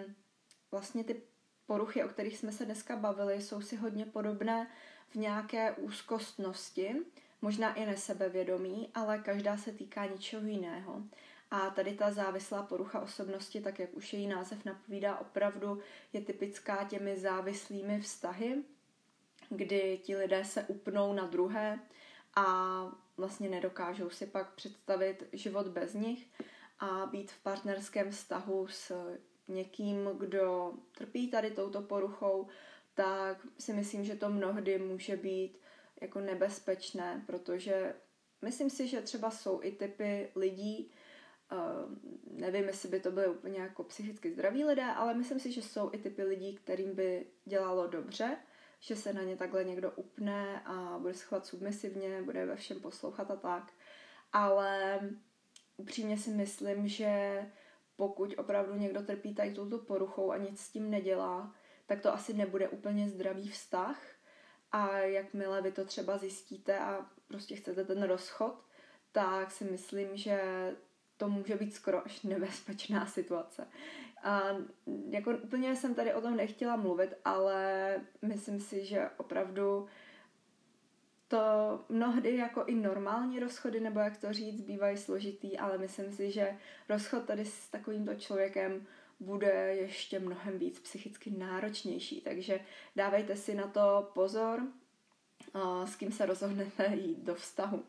vlastně 0.70 1.04
ty 1.04 1.22
poruchy, 1.66 2.04
o 2.04 2.08
kterých 2.08 2.38
jsme 2.38 2.52
se 2.52 2.64
dneska 2.64 2.96
bavili, 2.96 3.42
jsou 3.42 3.60
si 3.60 3.76
hodně 3.76 4.04
podobné 4.04 4.70
v 5.10 5.14
nějaké 5.14 5.72
úzkostnosti, 5.72 6.96
možná 7.42 7.74
i 7.74 7.86
nesebevědomí, 7.86 8.88
ale 8.94 9.18
každá 9.18 9.56
se 9.56 9.72
týká 9.72 10.06
něčeho 10.06 10.46
jiného. 10.46 11.02
A 11.50 11.70
tady 11.70 11.94
ta 11.94 12.12
závislá 12.12 12.62
porucha 12.62 13.00
osobnosti, 13.00 13.60
tak 13.60 13.78
jak 13.78 13.94
už 13.94 14.12
její 14.12 14.26
název 14.26 14.64
napovídá, 14.64 15.18
opravdu 15.18 15.80
je 16.12 16.20
typická 16.20 16.84
těmi 16.84 17.16
závislými 17.16 18.00
vztahy, 18.00 18.62
kdy 19.50 20.00
ti 20.02 20.16
lidé 20.16 20.44
se 20.44 20.64
upnou 20.64 21.12
na 21.12 21.26
druhé 21.26 21.78
a 22.36 22.86
vlastně 23.16 23.48
nedokážou 23.48 24.10
si 24.10 24.26
pak 24.26 24.54
představit 24.54 25.28
život 25.32 25.68
bez 25.68 25.94
nich 25.94 26.28
a 26.78 27.06
být 27.06 27.30
v 27.30 27.42
partnerském 27.42 28.10
vztahu 28.10 28.68
s 28.68 29.16
někým, 29.48 30.10
kdo 30.18 30.72
trpí 30.98 31.30
tady 31.30 31.50
touto 31.50 31.82
poruchou, 31.82 32.48
tak 32.94 33.46
si 33.58 33.72
myslím, 33.72 34.04
že 34.04 34.16
to 34.16 34.28
mnohdy 34.28 34.78
může 34.78 35.16
být 35.16 35.58
jako 36.00 36.20
nebezpečné, 36.20 37.22
protože 37.26 37.94
myslím 38.42 38.70
si, 38.70 38.88
že 38.88 39.00
třeba 39.00 39.30
jsou 39.30 39.62
i 39.62 39.72
typy 39.72 40.28
lidí, 40.36 40.92
Uh, 41.52 41.96
nevím, 42.38 42.64
jestli 42.64 42.88
by 42.88 43.00
to 43.00 43.10
byly 43.10 43.28
úplně 43.28 43.60
jako 43.60 43.84
psychicky 43.84 44.32
zdraví 44.32 44.64
lidé, 44.64 44.84
ale 44.84 45.14
myslím 45.14 45.40
si, 45.40 45.52
že 45.52 45.62
jsou 45.62 45.90
i 45.92 45.98
typy 45.98 46.24
lidí, 46.24 46.54
kterým 46.54 46.94
by 46.94 47.26
dělalo 47.44 47.86
dobře, 47.86 48.36
že 48.82 48.96
se 48.96 49.12
na 49.12 49.22
ně 49.22 49.36
takhle 49.36 49.64
někdo 49.64 49.90
upne 49.90 50.60
a 50.60 50.98
bude 50.98 51.14
se 51.14 51.24
chovat 51.24 51.46
submisivně, 51.46 52.22
bude 52.22 52.46
ve 52.46 52.56
všem 52.56 52.80
poslouchat 52.80 53.30
a 53.30 53.36
tak. 53.36 53.72
Ale 54.32 55.00
upřímně 55.76 56.18
si 56.18 56.30
myslím, 56.30 56.88
že 56.88 57.42
pokud 57.96 58.34
opravdu 58.38 58.74
někdo 58.74 59.02
trpí 59.02 59.34
tady 59.34 59.54
touto 59.54 59.78
poruchou 59.78 60.30
a 60.30 60.36
nic 60.36 60.60
s 60.60 60.70
tím 60.70 60.90
nedělá, 60.90 61.54
tak 61.86 62.00
to 62.00 62.14
asi 62.14 62.32
nebude 62.32 62.68
úplně 62.68 63.08
zdravý 63.08 63.48
vztah. 63.48 64.02
A 64.72 64.98
jakmile 64.98 65.62
vy 65.62 65.72
to 65.72 65.84
třeba 65.84 66.18
zjistíte 66.18 66.78
a 66.78 67.06
prostě 67.28 67.56
chcete 67.56 67.84
ten 67.84 68.02
rozchod, 68.02 68.64
tak 69.12 69.50
si 69.50 69.64
myslím, 69.64 70.16
že 70.16 70.40
to 71.16 71.28
může 71.28 71.56
být 71.56 71.74
skoro 71.74 72.06
až 72.06 72.22
nebezpečná 72.22 73.06
situace. 73.06 73.66
A 74.22 74.42
jako 75.10 75.30
úplně 75.30 75.76
jsem 75.76 75.94
tady 75.94 76.14
o 76.14 76.20
tom 76.20 76.36
nechtěla 76.36 76.76
mluvit, 76.76 77.14
ale 77.24 78.00
myslím 78.22 78.60
si, 78.60 78.84
že 78.84 79.10
opravdu 79.16 79.86
to 81.28 81.38
mnohdy 81.88 82.36
jako 82.36 82.64
i 82.64 82.74
normální 82.74 83.38
rozchody, 83.38 83.80
nebo 83.80 84.00
jak 84.00 84.16
to 84.16 84.32
říct, 84.32 84.60
bývají 84.60 84.96
složitý, 84.96 85.58
ale 85.58 85.78
myslím 85.78 86.12
si, 86.12 86.30
že 86.30 86.58
rozchod 86.88 87.24
tady 87.24 87.44
s 87.44 87.68
takovýmto 87.68 88.14
člověkem 88.14 88.86
bude 89.20 89.74
ještě 89.74 90.18
mnohem 90.18 90.58
víc 90.58 90.78
psychicky 90.78 91.30
náročnější, 91.30 92.20
takže 92.20 92.60
dávejte 92.96 93.36
si 93.36 93.54
na 93.54 93.66
to 93.66 94.10
pozor, 94.14 94.62
s 95.84 95.96
kým 95.96 96.12
se 96.12 96.26
rozhodnete 96.26 96.86
jít 96.94 97.18
do 97.18 97.34
vztahu. 97.34 97.84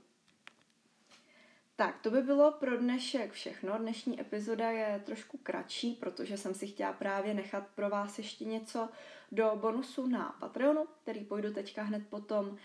Tak, 1.76 2.00
to 2.02 2.12
by 2.12 2.22
bylo 2.22 2.52
pro 2.52 2.78
dnešek 2.78 3.32
všechno. 3.32 3.78
Dnešní 3.78 4.22
epizoda 4.22 4.72
je 4.72 5.02
trošku 5.06 5.38
kratší, 5.38 5.96
protože 5.96 6.38
jsem 6.38 6.54
si 6.54 6.68
chtěla 6.68 6.94
právě 6.94 7.34
nechat 7.34 7.68
pro 7.76 7.90
vás 7.90 8.18
ještě 8.18 8.46
něco 8.46 8.90
do 9.32 9.52
bonusu 9.56 10.08
na 10.08 10.36
Patreonu, 10.40 10.86
který 11.02 11.26
půjdu 11.26 11.54
teďka 11.54 11.84
hned 11.84 12.08
potom 12.10 12.58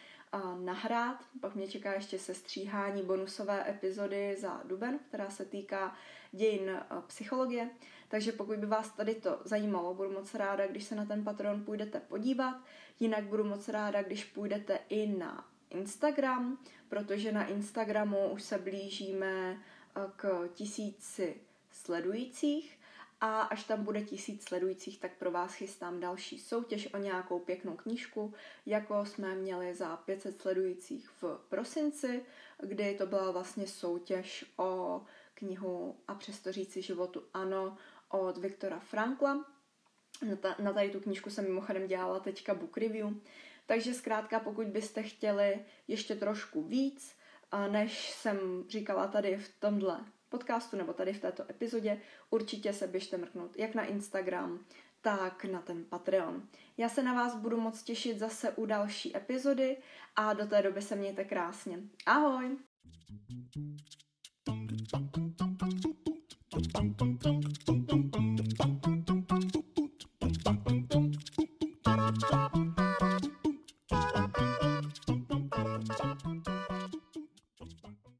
nahrát. 0.64 1.24
Pak 1.40 1.54
mě 1.54 1.68
čeká 1.68 1.92
ještě 1.92 2.18
sestříhání 2.18 3.02
bonusové 3.02 3.70
epizody 3.70 4.36
za 4.40 4.62
duben, 4.64 4.98
která 5.08 5.30
se 5.30 5.44
týká 5.44 5.96
dějin 6.32 6.80
psychologie. 7.06 7.70
Takže 8.08 8.32
pokud 8.32 8.56
by 8.56 8.66
vás 8.66 8.90
tady 8.90 9.14
to 9.14 9.40
zajímalo, 9.44 9.94
budu 9.94 10.12
moc 10.12 10.34
ráda, 10.34 10.66
když 10.66 10.84
se 10.84 10.94
na 10.94 11.04
ten 11.04 11.24
Patreon 11.24 11.64
půjdete 11.64 12.00
podívat. 12.00 12.56
Jinak 13.00 13.24
budu 13.24 13.44
moc 13.44 13.68
ráda, 13.68 14.02
když 14.02 14.24
půjdete 14.24 14.78
i 14.88 15.06
na 15.06 15.48
Instagram, 15.70 16.58
protože 16.88 17.32
na 17.32 17.46
Instagramu 17.46 18.28
už 18.28 18.42
se 18.42 18.58
blížíme 18.58 19.56
eh, 19.96 20.00
k 20.16 20.48
tisíci 20.54 21.36
sledujících 21.70 22.78
a 23.20 23.40
až 23.40 23.64
tam 23.64 23.84
bude 23.84 24.02
tisíc 24.02 24.44
sledujících, 24.44 25.00
tak 25.00 25.12
pro 25.18 25.30
vás 25.30 25.54
chystám 25.54 26.00
další 26.00 26.38
soutěž 26.38 26.94
o 26.94 26.98
nějakou 26.98 27.38
pěknou 27.38 27.76
knížku, 27.76 28.34
jako 28.66 29.04
jsme 29.04 29.34
měli 29.34 29.74
za 29.74 29.96
500 29.96 30.40
sledujících 30.40 31.10
v 31.22 31.40
prosinci, 31.48 32.22
kdy 32.62 32.94
to 32.94 33.06
byla 33.06 33.30
vlastně 33.30 33.66
soutěž 33.66 34.44
o 34.56 35.02
knihu 35.34 35.96
A 36.08 36.14
přesto 36.14 36.52
říci 36.52 36.82
životu 36.82 37.22
ano 37.34 37.76
od 38.08 38.38
Viktora 38.38 38.78
Frankla. 38.78 39.44
Na 40.58 40.72
tady 40.72 40.90
tu 40.90 41.00
knížku 41.00 41.30
jsem 41.30 41.44
mimochodem 41.44 41.86
dělala 41.86 42.20
teďka 42.20 42.54
book 42.54 42.76
review, 42.76 43.14
takže 43.68 43.94
zkrátka, 43.94 44.40
pokud 44.40 44.66
byste 44.66 45.02
chtěli 45.02 45.64
ještě 45.88 46.14
trošku 46.14 46.62
víc, 46.62 47.16
než 47.70 48.10
jsem 48.10 48.64
říkala 48.68 49.06
tady 49.06 49.36
v 49.36 49.60
tomhle 49.60 50.04
podcastu 50.28 50.76
nebo 50.76 50.92
tady 50.92 51.12
v 51.12 51.20
této 51.20 51.50
epizodě, 51.50 52.00
určitě 52.30 52.72
se 52.72 52.86
běžte 52.86 53.16
mrknout 53.16 53.56
jak 53.56 53.74
na 53.74 53.84
Instagram, 53.84 54.64
tak 55.00 55.44
na 55.44 55.62
ten 55.62 55.84
Patreon. 55.84 56.48
Já 56.76 56.88
se 56.88 57.02
na 57.02 57.14
vás 57.14 57.36
budu 57.36 57.60
moc 57.60 57.82
těšit 57.82 58.18
zase 58.18 58.50
u 58.50 58.66
další 58.66 59.16
epizody 59.16 59.76
a 60.16 60.32
do 60.32 60.46
té 60.46 60.62
doby 60.62 60.82
se 60.82 60.96
mějte 60.96 61.24
krásně. 61.24 61.78
Ahoj! 62.06 62.56